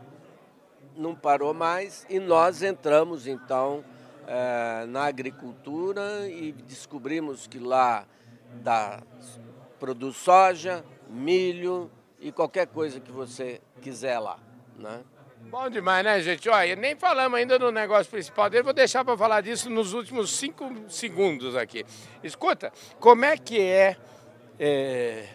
não 0.97 1.15
parou 1.15 1.55
mais 1.55 2.07
e 2.09 2.19
nós 2.19 2.63
entramos 2.63 3.27
então 3.27 3.85
é, 4.27 4.85
na 4.87 5.05
agricultura 5.05 6.29
e 6.29 6.53
descobrimos 6.53 7.47
que 7.47 7.59
lá 7.59 8.07
dá, 8.63 9.03
produz 9.79 10.17
soja, 10.17 10.85
milho 11.09 11.91
e 12.19 12.33
qualquer 12.33 12.67
coisa 12.67 12.99
que 12.99 13.13
você 13.13 13.61
quiser 13.81 14.19
lá. 14.19 14.39
Né? 14.77 15.05
Bom 15.43 15.71
demais, 15.71 16.05
né, 16.05 16.21
gente? 16.21 16.49
Olha, 16.49 16.75
nem 16.75 16.97
falamos 16.97 17.39
ainda 17.39 17.59
do 17.59 17.71
negócio 17.71 18.11
principal 18.11 18.51
dele, 18.51 18.65
vou 18.65 18.73
deixar 18.73 19.05
para 19.05 19.17
falar 19.17 19.41
disso 19.41 19.71
nos 19.71 19.93
últimos 19.93 20.31
cinco 20.37 20.71
segundos 20.89 21.55
aqui. 21.55 21.85
Escuta, 22.23 22.73
como 22.99 23.25
é 23.25 23.37
que 23.37 23.61
é, 23.61 23.97
é 24.59 25.29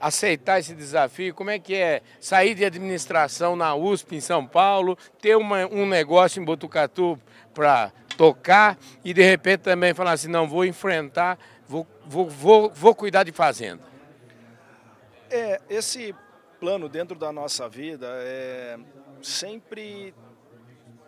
aceitar 0.00 0.58
esse 0.58 0.74
desafio? 0.74 1.34
Como 1.34 1.50
é 1.50 1.58
que 1.58 1.74
é 1.74 2.02
sair 2.20 2.54
de 2.54 2.64
administração 2.64 3.54
na 3.54 3.74
USP 3.74 4.16
em 4.16 4.20
São 4.20 4.44
Paulo, 4.46 4.98
ter 5.20 5.36
uma, 5.36 5.66
um 5.66 5.86
negócio 5.86 6.42
em 6.42 6.44
Botucatu 6.44 7.18
para 7.54 7.92
tocar 8.16 8.76
e 9.04 9.14
de 9.14 9.22
repente 9.22 9.60
também 9.60 9.94
falar 9.94 10.12
assim, 10.12 10.28
não, 10.28 10.48
vou 10.48 10.64
enfrentar, 10.64 11.38
vou, 11.68 11.86
vou, 12.04 12.28
vou, 12.28 12.70
vou 12.70 12.94
cuidar 12.94 13.22
de 13.22 13.32
fazenda? 13.32 13.82
É, 15.30 15.60
esse 15.70 16.14
plano 16.60 16.88
dentro 16.88 17.18
da 17.18 17.32
nossa 17.32 17.68
vida 17.68 18.06
é, 18.20 18.78
sempre 19.22 20.14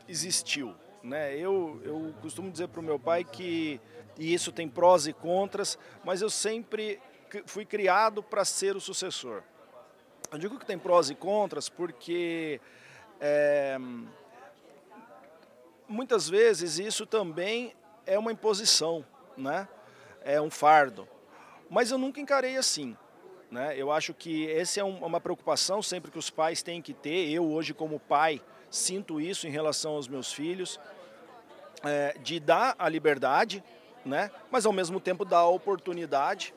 existiu. 0.09 0.74
Né? 1.03 1.37
Eu, 1.37 1.81
eu 1.85 2.14
costumo 2.20 2.50
dizer 2.50 2.68
para 2.68 2.81
o 2.81 2.83
meu 2.83 2.98
pai 2.98 3.24
que, 3.24 3.81
e 4.18 4.33
isso 4.33 4.50
tem 4.53 4.68
prós 4.68 5.07
e 5.07 5.12
contras, 5.12 5.79
mas 6.05 6.22
eu 6.22 6.31
sempre 6.31 7.00
fui 7.46 7.64
criado 7.64 8.22
para 8.22 8.44
ser 8.44 8.77
o 8.77 8.81
sucessor. 8.81 9.42
Eu 10.31 10.38
digo 10.38 10.59
que 10.59 10.66
tem 10.66 10.79
prós 10.79 11.11
e 11.11 11.14
contras 11.14 11.68
porque 11.68 12.61
é, 13.20 13.77
muitas 15.88 16.29
vezes 16.29 16.79
isso 16.79 17.07
também 17.07 17.74
é 18.07 18.18
uma 18.18 18.33
imposição, 18.33 19.05
né? 19.37 19.68
é 20.24 20.40
um 20.40 20.50
fardo. 20.50 21.07
Mas 21.70 21.90
eu 21.90 21.98
nunca 21.98 22.20
encarei 22.20 22.57
assim. 22.57 22.96
Né? 23.54 23.72
Eu 23.78 23.92
acho 23.92 24.12
que 24.12 24.50
essa 24.50 24.80
é 24.80 24.82
uma 24.82 25.20
preocupação 25.20 25.80
sempre 25.80 26.10
que 26.10 26.18
os 26.18 26.28
pais 26.28 26.60
têm 26.60 26.82
que 26.82 26.92
ter. 26.92 27.30
Eu 27.30 27.46
hoje 27.46 27.72
como 27.72 28.00
pai 28.00 28.42
sinto 28.68 29.20
isso 29.20 29.46
em 29.46 29.50
relação 29.50 29.92
aos 29.92 30.08
meus 30.08 30.32
filhos, 30.32 30.80
é, 31.84 32.16
de 32.18 32.40
dar 32.40 32.74
a 32.76 32.88
liberdade, 32.88 33.62
né? 34.04 34.28
mas 34.50 34.66
ao 34.66 34.72
mesmo 34.72 34.98
tempo 34.98 35.24
dar 35.24 35.38
a 35.38 35.48
oportunidade 35.48 36.52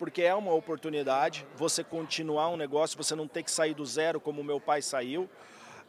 porque 0.00 0.22
é 0.22 0.34
uma 0.34 0.52
oportunidade 0.52 1.46
você 1.54 1.84
continuar 1.84 2.48
um 2.48 2.56
negócio, 2.56 2.96
você 2.96 3.14
não 3.14 3.28
ter 3.28 3.44
que 3.44 3.50
sair 3.52 3.72
do 3.72 3.86
zero 3.86 4.20
como 4.20 4.42
meu 4.42 4.58
pai 4.58 4.82
saiu. 4.82 5.30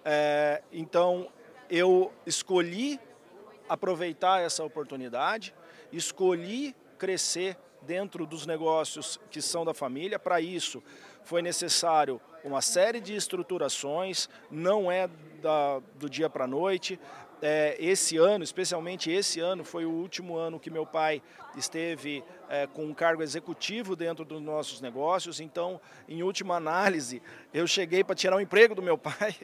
É, 0.05 0.61
então 0.71 1.29
eu 1.67 2.13
escolhi 2.23 2.99
aproveitar 3.67 4.39
essa 4.39 4.63
oportunidade, 4.63 5.51
escolhi 5.91 6.75
crescer 6.99 7.57
dentro 7.86 8.26
dos 8.26 8.46
negócios 8.46 9.19
que 9.30 9.41
são 9.41 9.65
da 9.65 9.74
família. 9.74 10.17
Para 10.17 10.41
isso 10.41 10.84
foi 11.24 11.41
necessário 11.41 12.19
uma 12.43 12.62
série 12.62 13.00
de 13.00 13.15
estruturações, 13.15 14.28
não 14.52 14.91
é 14.91 15.10
da, 15.41 15.80
do 15.96 16.10
dia 16.10 16.30
para 16.30 16.46
a 16.46 16.48
noite. 16.48 17.00
É, 17.41 17.76
esse 17.80 18.17
ano, 18.17 18.43
especialmente 18.43 19.12
esse 19.12 19.39
ano, 19.39 19.63
foi 19.63 19.86
o 19.86 19.91
último 19.91 20.36
ano 20.36 20.60
que 20.60 20.69
meu 20.69 20.86
pai 20.86 21.22
esteve 21.55 22.23
é, 22.49 22.67
com 22.67 22.85
um 22.85 22.93
cargo 22.93 23.23
executivo 23.23 23.95
dentro 23.95 24.23
dos 24.23 24.41
nossos 24.41 24.81
negócios. 24.81 25.39
Então, 25.39 25.79
em 26.07 26.23
última 26.23 26.55
análise, 26.55 27.21
eu 27.53 27.65
cheguei 27.65 28.03
para 28.03 28.15
tirar 28.15 28.35
o 28.35 28.41
emprego 28.41 28.75
do 28.75 28.81
meu 28.81 28.97
pai, 28.99 29.35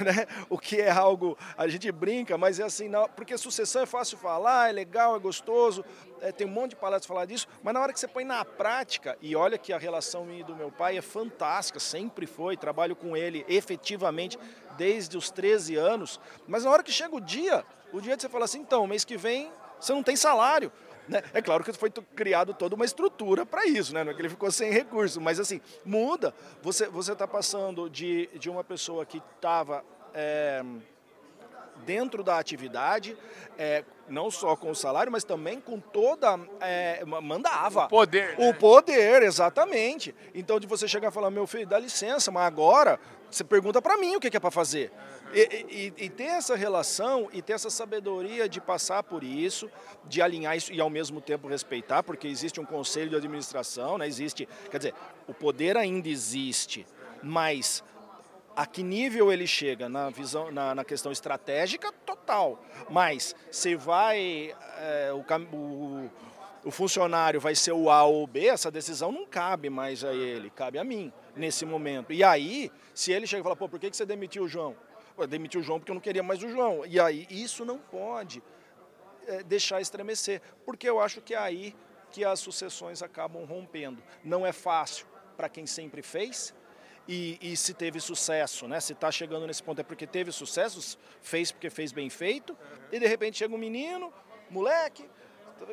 né? 0.00 0.26
o 0.48 0.58
que 0.58 0.80
é 0.80 0.90
algo, 0.90 1.36
a 1.56 1.68
gente 1.68 1.90
brinca, 1.92 2.38
mas 2.38 2.58
é 2.58 2.64
assim, 2.64 2.88
não, 2.88 3.08
porque 3.08 3.36
sucessão 3.36 3.82
é 3.82 3.86
fácil 3.86 4.16
falar, 4.18 4.70
é 4.70 4.72
legal, 4.72 5.16
é 5.16 5.18
gostoso, 5.18 5.84
é, 6.20 6.32
tem 6.32 6.46
um 6.46 6.50
monte 6.50 6.70
de 6.70 6.76
palestras 6.76 7.06
falar 7.06 7.26
disso, 7.26 7.46
mas 7.62 7.74
na 7.74 7.80
hora 7.80 7.92
que 7.92 8.00
você 8.00 8.08
põe 8.08 8.24
na 8.24 8.44
prática, 8.44 9.16
e 9.20 9.36
olha 9.36 9.58
que 9.58 9.72
a 9.72 9.78
relação 9.78 10.26
do 10.46 10.56
meu 10.56 10.70
pai 10.70 10.96
é 10.96 11.02
fantástica, 11.02 11.78
sempre 11.78 12.26
foi, 12.26 12.56
trabalho 12.56 12.96
com 12.96 13.16
ele 13.16 13.44
efetivamente 13.48 14.38
desde 14.76 15.16
os 15.16 15.30
13 15.30 15.76
anos, 15.76 16.20
mas 16.46 16.64
na 16.64 16.70
hora 16.70 16.82
que 16.82 16.92
chega 16.92 17.14
o 17.14 17.20
dia, 17.20 17.64
o 17.92 18.00
dia 18.00 18.16
de 18.16 18.22
você 18.22 18.28
falar 18.28 18.46
assim, 18.46 18.60
então, 18.60 18.86
mês 18.86 19.04
que 19.04 19.16
vem 19.16 19.50
você 19.84 19.92
não 19.92 20.02
tem 20.02 20.16
salário, 20.16 20.72
né? 21.08 21.22
É 21.32 21.42
claro 21.42 21.62
que 21.62 21.72
foi 21.72 21.90
criado 21.90 22.54
toda 22.54 22.74
uma 22.74 22.84
estrutura 22.84 23.44
para 23.44 23.66
isso, 23.66 23.92
né? 23.92 24.04
não 24.04 24.12
é 24.12 24.14
que 24.14 24.20
ele 24.20 24.28
ficou 24.28 24.50
sem 24.50 24.70
recurso, 24.70 25.20
mas 25.20 25.38
assim, 25.38 25.60
muda. 25.84 26.34
Você 26.62 27.12
está 27.12 27.26
passando 27.26 27.88
de, 27.88 28.28
de 28.34 28.48
uma 28.48 28.64
pessoa 28.64 29.04
que 29.04 29.22
estava 29.36 29.84
é, 30.14 30.62
dentro 31.84 32.22
da 32.22 32.38
atividade, 32.38 33.16
é, 33.58 33.84
não 34.08 34.30
só 34.30 34.56
com 34.56 34.70
o 34.70 34.74
salário, 34.74 35.10
mas 35.10 35.24
também 35.24 35.60
com 35.60 35.78
toda. 35.78 36.38
É, 36.60 37.04
mandava. 37.04 37.84
O 37.84 37.88
poder. 37.88 38.38
Né? 38.38 38.48
O 38.48 38.54
poder, 38.54 39.22
exatamente. 39.22 40.14
Então, 40.34 40.58
de 40.58 40.66
você 40.66 40.86
chegar 40.88 41.08
e 41.08 41.12
falar, 41.12 41.30
meu 41.30 41.46
filho, 41.46 41.66
dá 41.66 41.78
licença, 41.78 42.30
mas 42.30 42.46
agora 42.46 42.98
você 43.34 43.44
pergunta 43.44 43.82
para 43.82 43.96
mim 43.96 44.16
o 44.16 44.20
que 44.20 44.36
é 44.36 44.40
para 44.40 44.50
fazer. 44.50 44.92
E, 45.32 45.92
e, 45.98 46.04
e, 46.04 46.08
ter 46.08 46.24
essa 46.24 46.54
relação 46.54 47.28
e 47.32 47.42
ter 47.42 47.54
essa 47.54 47.68
sabedoria 47.68 48.48
de 48.48 48.60
passar 48.60 49.02
por 49.02 49.24
isso, 49.24 49.68
de 50.04 50.22
alinhar 50.22 50.56
isso 50.56 50.72
e 50.72 50.80
ao 50.80 50.88
mesmo 50.88 51.20
tempo 51.20 51.48
respeitar, 51.48 52.02
porque 52.04 52.28
existe 52.28 52.60
um 52.60 52.64
conselho 52.64 53.10
de 53.10 53.16
administração, 53.16 53.98
né? 53.98 54.06
existe, 54.06 54.48
quer 54.70 54.78
dizer, 54.78 54.94
o 55.26 55.34
poder 55.34 55.76
ainda 55.76 56.08
existe, 56.08 56.86
mas 57.22 57.82
a 58.54 58.66
que 58.66 58.82
nível 58.82 59.32
ele 59.32 59.46
chega 59.46 59.88
na 59.88 60.10
visão, 60.10 60.52
na, 60.52 60.74
na 60.74 60.84
questão 60.84 61.10
estratégica, 61.10 61.90
total. 62.06 62.62
Mas 62.88 63.34
se 63.50 63.74
vai 63.74 64.54
é, 64.78 65.10
o, 65.12 65.24
o, 65.56 66.10
o 66.64 66.70
funcionário 66.70 67.40
vai 67.40 67.54
ser 67.54 67.72
o 67.72 67.90
A 67.90 68.04
ou 68.04 68.24
o 68.24 68.26
B, 68.26 68.46
essa 68.46 68.70
decisão 68.70 69.12
não 69.12 69.26
cabe 69.26 69.68
mais 69.68 70.02
a 70.02 70.12
ele, 70.14 70.48
cabe 70.50 70.78
a 70.78 70.84
mim 70.84 71.12
nesse 71.36 71.66
momento. 71.66 72.12
E 72.12 72.24
aí, 72.24 72.72
se 72.94 73.12
ele 73.12 73.26
chega 73.26 73.40
e 73.40 73.42
fala, 73.42 73.56
pô, 73.56 73.68
por 73.68 73.78
que 73.78 73.92
você 73.92 74.06
demitiu 74.06 74.44
o 74.44 74.48
João? 74.48 74.74
demitiu 75.28 75.60
o 75.60 75.62
João 75.62 75.78
porque 75.78 75.92
eu 75.92 75.94
não 75.94 76.00
queria 76.00 76.22
mais 76.22 76.42
o 76.42 76.48
João. 76.48 76.84
E 76.86 76.98
aí 76.98 77.26
isso 77.30 77.64
não 77.64 77.78
pode 77.78 78.42
é, 79.26 79.42
deixar 79.42 79.80
estremecer, 79.80 80.40
porque 80.64 80.88
eu 80.88 81.00
acho 81.00 81.20
que 81.20 81.34
é 81.34 81.38
aí 81.38 81.76
que 82.10 82.24
as 82.24 82.40
sucessões 82.40 83.02
acabam 83.02 83.44
rompendo. 83.44 84.02
Não 84.24 84.46
é 84.46 84.52
fácil 84.52 85.06
para 85.36 85.48
quem 85.48 85.66
sempre 85.66 86.02
fez, 86.02 86.54
e, 87.06 87.38
e, 87.42 87.54
se 87.54 87.74
teve 87.74 88.00
sucesso, 88.00 88.66
né? 88.66 88.80
Se 88.80 88.94
está 88.94 89.10
chegando 89.10 89.46
nesse 89.46 89.62
ponto 89.62 89.78
é 89.78 89.84
porque 89.84 90.06
teve 90.06 90.32
sucesso, 90.32 90.98
fez 91.20 91.52
porque 91.52 91.68
fez 91.68 91.92
bem 91.92 92.08
feito, 92.08 92.56
e 92.90 92.98
de 92.98 93.06
repente 93.06 93.36
chega 93.36 93.54
um 93.54 93.58
menino, 93.58 94.10
moleque, 94.48 95.06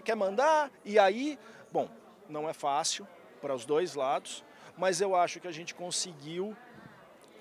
quer 0.03 0.15
mandar, 0.15 0.71
e 0.85 0.97
aí, 0.97 1.37
bom, 1.71 1.89
não 2.29 2.49
é 2.49 2.53
fácil 2.53 3.07
para 3.41 3.53
os 3.53 3.65
dois 3.65 3.95
lados, 3.95 4.43
mas 4.77 5.01
eu 5.01 5.15
acho 5.15 5.39
que 5.39 5.47
a 5.47 5.51
gente 5.51 5.73
conseguiu 5.73 6.55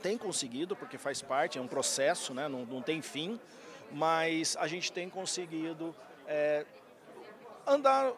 tem 0.03 0.17
conseguido, 0.17 0.75
porque 0.75 0.97
faz 0.97 1.21
parte, 1.21 1.59
é 1.59 1.61
um 1.61 1.67
processo, 1.67 2.33
né? 2.33 2.49
não, 2.49 2.65
não 2.65 2.81
tem 2.83 3.03
fim, 3.03 3.39
mas 3.93 4.57
a 4.59 4.67
gente 4.67 4.91
tem 4.91 5.09
conseguido 5.09 5.95
é, 6.27 6.65
andar, 7.67 8.13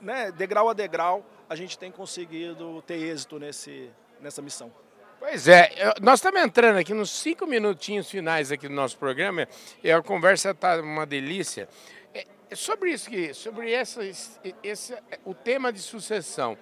né, 0.00 0.32
degrau 0.32 0.68
a 0.68 0.72
degrau, 0.72 1.24
a 1.48 1.54
gente 1.54 1.78
tem 1.78 1.90
conseguido 1.90 2.82
ter 2.82 2.96
êxito 2.96 3.38
nesse, 3.38 3.90
nessa 4.20 4.42
missão. 4.42 4.72
Pois 5.18 5.46
é, 5.46 5.70
nós 6.00 6.18
estamos 6.18 6.42
entrando 6.42 6.78
aqui 6.78 6.92
nos 6.92 7.10
cinco 7.10 7.46
minutinhos 7.46 8.10
finais 8.10 8.50
aqui 8.50 8.66
do 8.66 8.74
nosso 8.74 8.98
programa 8.98 9.46
e 9.82 9.92
a 9.92 10.02
conversa 10.02 10.50
está 10.50 10.80
uma 10.80 11.06
delícia. 11.06 11.68
É, 12.52 12.54
sobre 12.54 12.92
isso 12.92 13.08
que, 13.08 13.32
sobre 13.32 13.72
essa, 13.72 14.02
esse, 14.62 14.94
o 15.24 15.32
tema 15.32 15.72
de 15.72 15.80
sucessão. 15.80 16.58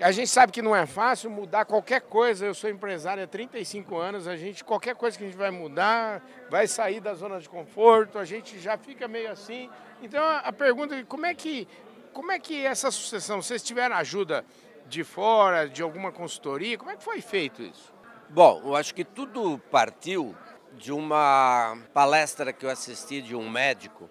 A 0.00 0.10
gente 0.10 0.28
sabe 0.28 0.50
que 0.50 0.62
não 0.62 0.74
é 0.74 0.86
fácil 0.86 1.28
mudar 1.28 1.66
qualquer 1.66 2.00
coisa. 2.00 2.46
Eu 2.46 2.54
sou 2.54 2.70
empresário 2.70 3.22
há 3.22 3.26
35 3.26 3.98
anos. 3.98 4.26
A 4.26 4.36
gente, 4.36 4.64
qualquer 4.64 4.94
coisa 4.94 5.18
que 5.18 5.24
a 5.24 5.26
gente 5.26 5.36
vai 5.36 5.50
mudar, 5.50 6.24
vai 6.48 6.66
sair 6.66 6.98
da 6.98 7.12
zona 7.12 7.38
de 7.38 7.46
conforto. 7.46 8.18
A 8.18 8.24
gente 8.24 8.58
já 8.58 8.78
fica 8.78 9.06
meio 9.06 9.30
assim. 9.30 9.68
Então 10.02 10.24
a 10.24 10.50
pergunta 10.50 10.94
é 10.94 11.04
como 11.04 11.26
é 11.26 11.34
que, 11.34 11.68
como 12.14 12.32
é 12.32 12.38
que 12.38 12.64
essa 12.64 12.90
sucessão? 12.90 13.42
Vocês 13.42 13.62
tiveram 13.62 13.96
ajuda 13.96 14.46
de 14.86 15.04
fora, 15.04 15.68
de 15.68 15.82
alguma 15.82 16.10
consultoria? 16.10 16.78
Como 16.78 16.90
é 16.90 16.96
que 16.96 17.04
foi 17.04 17.20
feito 17.20 17.60
isso? 17.62 17.92
Bom, 18.30 18.62
eu 18.64 18.74
acho 18.74 18.94
que 18.94 19.04
tudo 19.04 19.58
partiu 19.70 20.34
de 20.72 20.90
uma 20.90 21.76
palestra 21.92 22.50
que 22.50 22.64
eu 22.64 22.70
assisti 22.70 23.20
de 23.20 23.36
um 23.36 23.50
médico 23.50 24.08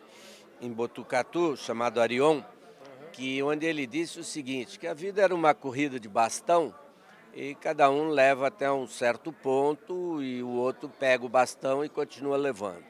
em 0.62 0.72
Botucatu, 0.72 1.56
chamado 1.56 2.02
Arion, 2.02 2.41
que 3.12 3.41
onde 3.41 3.65
ele 3.65 3.88
disse 3.88 4.19
o 4.19 4.24
seguinte, 4.24 4.80
que 4.80 4.88
a 4.88 4.93
vida 4.93 5.22
era 5.22 5.34
uma 5.34 5.54
corrida 5.54 6.00
de 6.00 6.08
bastão 6.08 6.74
e 7.34 7.56
cada 7.56 7.89
um 7.89 8.10
leva 8.10 8.48
até 8.48 8.72
um 8.72 8.88
certo 8.88 9.32
ponto 9.32 10.22
e 10.22 10.41
o 10.43 10.50
outro 10.50 10.89
pega 10.89 11.26
o 11.26 11.30
bastão 11.30 11.84
e 11.84 11.89
continua 11.89 12.38
levando. 12.38 12.84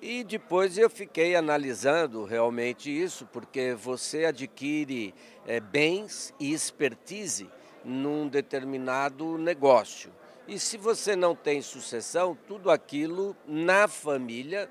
E 0.00 0.22
depois 0.22 0.76
eu 0.76 0.90
fiquei 0.90 1.34
analisando 1.34 2.24
realmente 2.24 2.90
isso, 2.90 3.26
porque 3.32 3.74
você 3.74 4.26
adquire 4.26 5.14
é, 5.46 5.58
bens 5.58 6.34
e 6.38 6.52
expertise 6.52 7.48
num 7.82 8.28
determinado 8.28 9.38
negócio. 9.38 10.12
E 10.46 10.60
se 10.60 10.76
você 10.76 11.16
não 11.16 11.34
tem 11.34 11.62
sucessão, 11.62 12.36
tudo 12.46 12.70
aquilo 12.70 13.34
na 13.46 13.88
família 13.88 14.70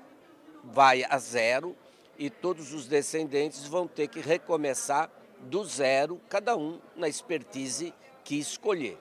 vai 0.62 1.04
a 1.04 1.18
zero 1.18 1.76
e 2.18 2.30
todos 2.30 2.72
os 2.72 2.86
descendentes 2.86 3.66
vão 3.66 3.86
ter 3.86 4.08
que 4.08 4.20
recomeçar 4.20 5.10
do 5.40 5.64
zero, 5.64 6.20
cada 6.28 6.56
um 6.56 6.80
na 6.94 7.08
expertise 7.08 7.92
que 8.24 8.38
escolher. 8.38 8.98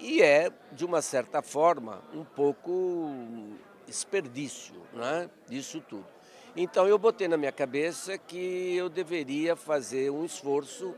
E 0.00 0.22
é, 0.22 0.50
de 0.72 0.84
uma 0.84 1.00
certa 1.00 1.42
forma, 1.42 2.02
um 2.12 2.24
pouco 2.24 3.10
desperdício 3.86 4.74
né, 4.92 5.30
disso 5.48 5.80
tudo. 5.88 6.06
Então 6.56 6.86
eu 6.86 6.98
botei 6.98 7.28
na 7.28 7.36
minha 7.36 7.52
cabeça 7.52 8.18
que 8.18 8.76
eu 8.76 8.88
deveria 8.88 9.56
fazer 9.56 10.10
um 10.10 10.24
esforço 10.24 10.94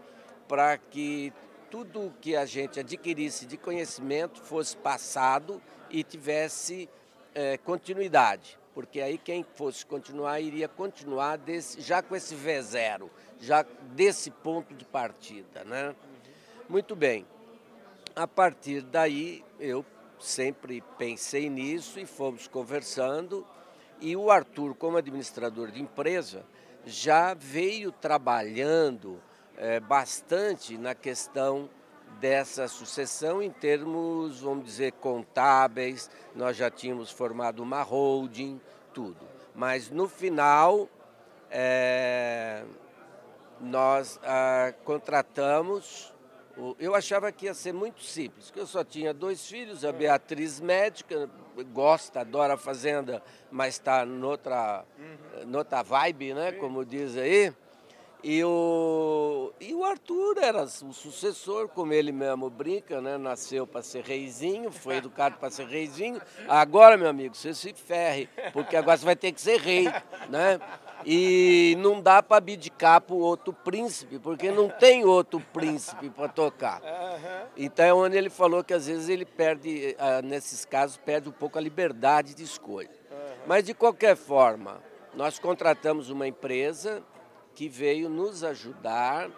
para 0.49 0.77
que 0.79 1.33
tudo 1.70 2.14
que 2.20 2.35
a 2.35 2.47
gente 2.47 2.81
adquirisse 2.81 3.47
de 3.47 3.57
conhecimento 3.57 4.40
fosse 4.40 4.77
passado 4.77 5.61
e 5.90 6.03
tivesse 6.03 6.88
é, 7.35 7.59
continuidade, 7.59 8.59
porque 8.75 9.01
aí 9.01 9.17
quem 9.17 9.45
fosse 9.55 9.87
continuar 9.87 10.41
iria 10.41 10.69
continuar 10.69 11.37
desse, 11.39 11.81
já 11.81 12.03
com 12.03 12.17
esse 12.17 12.35
V0, 12.35 13.09
já 13.41 13.65
desse 13.95 14.31
ponto 14.31 14.75
de 14.75 14.85
partida. 14.85 15.65
Né? 15.65 15.95
Muito 16.69 16.97
bem. 16.97 17.25
A 18.17 18.27
partir 18.27 18.83
daí 18.83 19.45
eu 19.61 19.85
sempre 20.19 20.83
pensei 20.99 21.49
nisso 21.49 22.01
e 22.01 22.07
fomos 22.07 22.49
conversando. 22.49 23.47
E 24.01 24.17
o 24.17 24.31
Arthur, 24.31 24.75
como 24.75 24.97
administrador 24.97 25.71
de 25.71 25.81
empresa, 25.81 26.45
já 26.85 27.33
veio 27.33 27.93
trabalhando 27.93 29.21
é, 29.57 29.79
bastante 29.79 30.77
na 30.77 30.95
questão 30.95 31.71
dessa 32.20 32.68
sucessão 32.68 33.42
em 33.42 33.50
termos, 33.50 34.40
vamos 34.40 34.64
dizer, 34.64 34.92
contábeis. 34.92 36.11
Nós 36.35 36.57
já 36.57 36.70
tínhamos 36.70 37.11
formado 37.11 37.62
uma 37.62 37.83
holding, 37.83 38.61
tudo. 38.92 39.27
Mas 39.55 39.90
no 39.90 40.09
final, 40.09 40.88
é, 41.50 42.64
nós 43.61 44.18
ah, 44.22 44.72
contratamos 44.85 46.14
eu 46.79 46.94
achava 46.94 47.33
que 47.33 47.46
ia 47.46 47.55
ser 47.55 47.72
muito 47.72 48.03
simples, 48.03 48.46
porque 48.46 48.61
eu 48.61 48.66
só 48.66 48.85
tinha 48.85 49.12
dois 49.12 49.46
filhos, 49.46 49.85
a 49.85 49.92
Beatriz 49.92 50.61
médica, 50.61 51.29
gosta, 51.72 52.20
adora 52.20 52.55
a 52.55 52.57
fazenda, 52.57 53.22
mas 53.50 53.74
está 53.74 54.07
noutra, 54.07 54.85
uhum. 54.96 55.46
noutra 55.46 55.83
vibe, 55.83 56.35
né, 56.35 56.53
como 56.53 56.85
diz 56.85 57.16
aí. 57.16 57.53
E 58.27 58.43
o, 58.43 59.53
e 59.61 59.75
o 59.75 59.85
Arthur 59.85 60.39
era 60.39 60.63
o 60.63 60.93
sucessor, 60.95 61.69
como 61.69 61.93
ele 61.93 62.11
mesmo 62.11 62.49
brinca, 62.49 62.99
né? 62.99 63.19
Nasceu 63.19 63.67
para 63.67 63.83
ser 63.83 64.03
reizinho, 64.03 64.73
foi 64.73 64.97
educado 64.97 65.37
para 65.37 65.51
ser 65.51 65.67
reizinho. 65.67 66.23
Agora, 66.49 66.97
meu 66.97 67.07
amigo, 67.07 67.35
você 67.35 67.53
se 67.53 67.75
ferre, 67.75 68.27
porque 68.55 68.79
agora 68.79 68.97
você 68.97 69.05
vai 69.05 69.15
ter 69.15 69.31
que 69.31 69.43
ser 69.43 69.61
rei, 69.61 69.93
né? 70.31 70.59
E 71.05 71.77
não 71.81 72.01
dá 72.01 72.23
para 72.23 72.39
abdicar 72.39 73.03
para 73.03 73.15
o 73.15 73.19
outro 73.19 73.53
príncipe, 73.53 74.19
porque 74.19 74.51
não 74.51 74.71
tem 74.71 75.05
outro 75.05 75.39
príncipe 75.53 76.09
para 76.09 76.27
tocar. 76.27 76.81
Então 77.55 77.85
é 77.85 77.93
onde 77.93 78.17
ele 78.17 78.31
falou 78.31 78.65
que 78.65 78.73
às 78.73 78.87
vezes 78.87 79.11
ele 79.11 79.27
perde, 79.27 79.95
ah, 79.99 80.23
nesses 80.23 80.65
casos, 80.65 80.97
perde 80.97 81.29
um 81.29 81.33
pouco 81.33 81.59
a 81.59 81.61
liberdade 81.61 82.33
de 82.33 82.43
escolha. 82.43 82.89
Mas 83.47 83.65
de 83.65 83.75
qualquer 83.75 84.17
forma, 84.17 84.81
nós 85.13 85.39
contratamos 85.39 86.09
uma 86.09 86.27
empresa 86.27 87.03
que 87.55 87.69
veio 87.69 88.09
nos 88.09 88.43
ajudar 88.43 89.31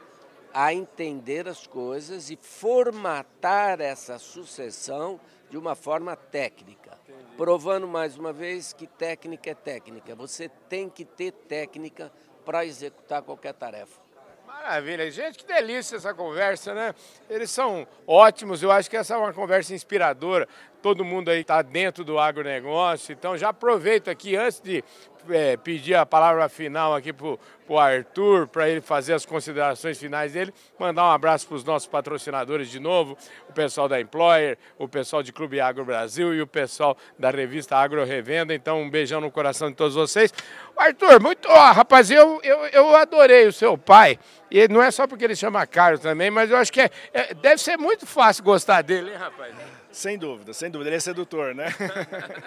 a 0.52 0.72
entender 0.72 1.46
as 1.46 1.66
coisas 1.66 2.30
e 2.30 2.36
formatar 2.36 3.80
essa 3.80 4.18
sucessão 4.18 5.20
de 5.50 5.58
uma 5.58 5.74
forma 5.74 6.16
técnica. 6.16 6.98
Entendi. 7.06 7.36
Provando 7.36 7.86
mais 7.86 8.16
uma 8.16 8.32
vez 8.32 8.72
que 8.72 8.86
técnica 8.86 9.50
é 9.50 9.54
técnica. 9.54 10.14
Você 10.14 10.48
tem 10.68 10.88
que 10.88 11.04
ter 11.04 11.32
técnica 11.32 12.10
para 12.44 12.64
executar 12.64 13.22
qualquer 13.22 13.52
tarefa. 13.52 14.06
Maravilha. 14.46 15.10
Gente, 15.10 15.38
que 15.38 15.46
delícia 15.46 15.96
essa 15.96 16.14
conversa, 16.14 16.74
né? 16.74 16.94
Eles 17.28 17.50
são 17.50 17.86
ótimos. 18.06 18.62
Eu 18.62 18.72
acho 18.72 18.88
que 18.88 18.96
essa 18.96 19.14
é 19.14 19.16
uma 19.16 19.32
conversa 19.32 19.74
inspiradora. 19.74 20.48
Todo 20.82 21.04
mundo 21.04 21.30
aí 21.30 21.40
está 21.40 21.62
dentro 21.62 22.04
do 22.04 22.18
agronegócio. 22.18 23.12
Então 23.12 23.36
já 23.36 23.48
aproveito 23.48 24.08
aqui, 24.08 24.36
antes 24.36 24.60
de 24.60 24.82
é, 25.30 25.56
pedir 25.56 25.94
a 25.94 26.06
palavra 26.06 26.48
final 26.48 26.94
aqui 26.94 27.12
para 27.12 27.36
o 27.68 27.78
Arthur, 27.78 28.46
para 28.46 28.68
ele 28.68 28.80
fazer 28.80 29.14
as 29.14 29.26
considerações 29.26 29.98
finais 29.98 30.32
dele, 30.32 30.52
mandar 30.78 31.04
um 31.04 31.10
abraço 31.10 31.46
para 31.46 31.56
os 31.56 31.64
nossos 31.64 31.88
patrocinadores 31.88 32.70
de 32.70 32.78
novo, 32.78 33.16
o 33.48 33.52
pessoal 33.52 33.88
da 33.88 34.00
Employer, 34.00 34.56
o 34.78 34.88
pessoal 34.88 35.22
de 35.22 35.32
Clube 35.32 35.60
Agro 35.60 35.84
Brasil 35.84 36.34
e 36.34 36.40
o 36.40 36.46
pessoal 36.46 36.96
da 37.18 37.30
revista 37.30 37.76
Agro 37.76 38.04
Revenda. 38.04 38.54
Então, 38.54 38.82
um 38.82 38.90
beijão 38.90 39.20
no 39.20 39.30
coração 39.30 39.70
de 39.70 39.76
todos 39.76 39.94
vocês. 39.94 40.32
Arthur, 40.76 41.20
muito. 41.20 41.48
Ó, 41.48 41.72
rapaz, 41.72 42.10
eu, 42.10 42.40
eu, 42.42 42.58
eu 42.66 42.96
adorei 42.96 43.46
o 43.46 43.52
seu 43.52 43.76
pai. 43.76 44.18
E 44.50 44.68
não 44.68 44.82
é 44.82 44.90
só 44.90 45.06
porque 45.06 45.24
ele 45.24 45.36
chama 45.36 45.66
Carlos 45.66 46.00
também, 46.00 46.30
mas 46.30 46.50
eu 46.50 46.56
acho 46.56 46.72
que 46.72 46.80
é, 46.80 46.90
é 47.12 47.34
deve 47.34 47.60
ser 47.60 47.76
muito 47.76 48.06
fácil 48.06 48.44
gostar 48.44 48.82
dele, 48.82 49.10
hein, 49.10 49.16
rapaz? 49.16 49.54
Sem 49.96 50.18
dúvida, 50.18 50.52
sem 50.52 50.70
dúvida. 50.70 50.90
Ele 50.90 50.96
é 50.96 51.00
sedutor, 51.00 51.54
né? 51.54 51.68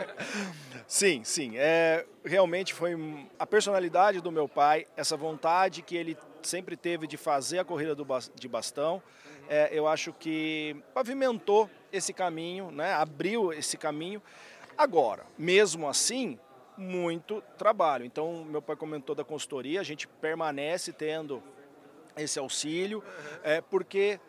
sim, 0.85 1.23
sim. 1.23 1.53
É, 1.55 2.05
realmente 2.23 2.75
foi 2.75 2.95
a 3.39 3.47
personalidade 3.47 4.21
do 4.21 4.31
meu 4.31 4.47
pai, 4.47 4.85
essa 4.95 5.17
vontade 5.17 5.81
que 5.81 5.97
ele 5.97 6.15
sempre 6.43 6.77
teve 6.77 7.07
de 7.07 7.17
fazer 7.17 7.57
a 7.57 7.65
corrida 7.65 7.95
do, 7.95 8.05
de 8.35 8.47
bastão. 8.47 9.01
É, 9.49 9.67
eu 9.71 9.87
acho 9.87 10.13
que 10.13 10.77
pavimentou 10.93 11.67
esse 11.91 12.13
caminho, 12.13 12.69
né? 12.69 12.93
abriu 12.93 13.51
esse 13.51 13.77
caminho. 13.77 14.21
Agora, 14.77 15.25
mesmo 15.35 15.89
assim, 15.89 16.37
muito 16.77 17.41
trabalho. 17.57 18.05
Então, 18.05 18.45
meu 18.45 18.61
pai 18.61 18.75
comentou 18.75 19.15
da 19.15 19.23
consultoria, 19.23 19.81
a 19.81 19.83
gente 19.83 20.07
permanece 20.07 20.93
tendo 20.93 21.41
esse 22.15 22.37
auxílio, 22.37 23.03
é, 23.41 23.59
porque 23.59 24.19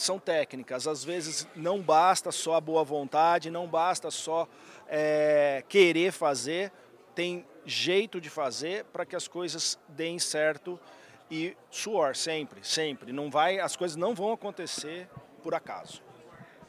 são 0.00 0.18
técnicas. 0.18 0.86
Às 0.86 1.04
vezes 1.04 1.46
não 1.54 1.80
basta 1.80 2.30
só 2.32 2.54
a 2.54 2.60
boa 2.60 2.84
vontade, 2.84 3.50
não 3.50 3.66
basta 3.66 4.10
só 4.10 4.48
é, 4.88 5.62
querer 5.68 6.12
fazer, 6.12 6.72
tem 7.14 7.44
jeito 7.64 8.20
de 8.20 8.30
fazer 8.30 8.84
para 8.86 9.04
que 9.04 9.14
as 9.14 9.28
coisas 9.28 9.78
deem 9.88 10.18
certo 10.18 10.78
e 11.30 11.56
suor 11.70 12.16
sempre, 12.16 12.60
sempre. 12.62 13.12
Não 13.12 13.30
vai, 13.30 13.58
as 13.58 13.76
coisas 13.76 13.96
não 13.96 14.14
vão 14.14 14.32
acontecer 14.32 15.08
por 15.42 15.54
acaso. 15.54 16.02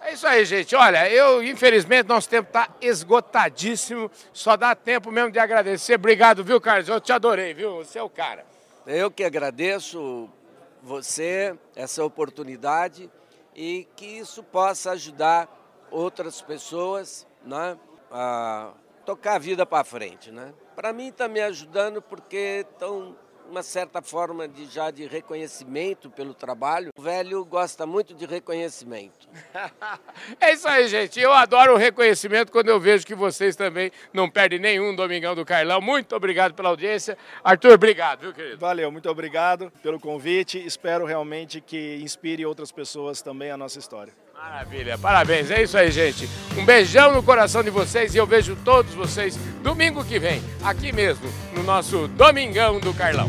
É 0.02 0.14
isso 0.14 0.26
aí, 0.26 0.46
gente. 0.46 0.76
Olha, 0.76 1.10
eu, 1.10 1.44
infelizmente, 1.44 2.08
nosso 2.08 2.30
tempo 2.30 2.48
está 2.48 2.70
esgotadíssimo. 2.80 4.10
Só 4.32 4.56
dá 4.56 4.74
tempo 4.74 5.12
mesmo 5.12 5.30
de 5.30 5.40
agradecer. 5.40 5.96
Obrigado, 5.96 6.44
viu, 6.44 6.60
Carlos? 6.62 6.88
Eu 6.88 7.02
te 7.02 7.12
adorei, 7.12 7.54
viu? 7.54 7.78
Você 7.78 8.00
é 8.00 8.04
o 8.04 8.10
cara. 8.10 8.46
Eu 8.88 9.12
que 9.12 9.24
agradeço 9.26 10.30
você, 10.82 11.58
essa 11.76 12.04
oportunidade 12.04 13.10
e 13.56 13.88
que 13.96 14.06
isso 14.06 14.44
possa 14.44 14.92
ajudar 14.92 15.48
outras 15.92 16.42
pessoas 16.42 17.28
né, 17.44 17.78
a 18.12 18.74
tocar 19.06 19.36
a 19.36 19.40
vida 19.40 19.66
para 19.66 19.84
frente. 19.84 20.32
Né? 20.32 20.54
Para 20.76 20.94
mim 20.94 21.08
está 21.08 21.28
me 21.28 21.42
ajudando 21.42 22.02
porque 22.02 22.66
estão 22.72 23.16
uma 23.50 23.64
certa 23.64 24.02
forma 24.02 24.48
de 24.48 24.66
já 24.66 24.92
de 24.92 25.06
reconhecimento 25.08 26.10
pelo 26.10 26.34
trabalho. 26.34 26.92
O 26.96 27.02
velho 27.02 27.44
gosta 27.44 27.86
muito 27.86 28.14
de 28.14 28.26
reconhecimento. 28.26 29.28
é 30.40 30.54
isso 30.54 30.68
aí, 30.68 30.88
gente. 30.88 31.20
Eu 31.20 31.34
adoro 31.34 31.74
o 31.74 31.78
reconhecimento 31.78 32.52
quando 32.52 32.70
eu 32.70 32.80
vejo 32.80 33.06
que 33.06 33.16
vocês 33.16 33.56
também 33.56 33.92
não 34.14 34.30
perdem 34.30 34.60
nenhum 34.60 34.96
Domingão 34.96 35.34
do 35.34 35.44
Carlão. 35.44 35.82
Muito 35.82 36.16
obrigado 36.16 36.54
pela 36.54 36.70
audiência. 36.70 37.18
Arthur, 37.44 37.74
obrigado, 37.74 38.22
viu, 38.22 38.34
querido? 38.34 38.58
Valeu, 38.58 38.92
muito 38.92 39.10
obrigado 39.10 39.72
pelo 39.82 40.00
convite. 40.00 40.64
Espero 40.64 41.06
realmente 41.06 41.60
que 41.60 42.00
inspire 42.02 42.46
outras 42.46 42.72
pessoas 42.72 43.22
também 43.22 43.50
a 43.50 43.58
nossa 43.58 43.80
história. 43.80 44.14
Maravilha, 44.42 44.98
parabéns. 44.98 45.52
É 45.52 45.64
isso 45.64 45.78
aí, 45.78 45.92
gente. 45.92 46.30
Um 46.58 46.64
beijão 46.64 47.14
no 47.14 47.22
coração 47.22 47.62
de 47.62 47.70
vocês 47.70 48.16
e 48.16 48.18
eu 48.18 48.26
vejo 48.26 48.56
todos 48.64 48.94
vocês 48.94 49.38
domingo 49.62 50.04
que 50.04 50.18
vem, 50.18 50.42
aqui 50.64 50.94
mesmo, 50.94 51.30
no 51.54 51.62
nosso 51.62 52.08
Domingão 52.08 52.80
do 52.80 52.94
Carlão. 52.94 53.28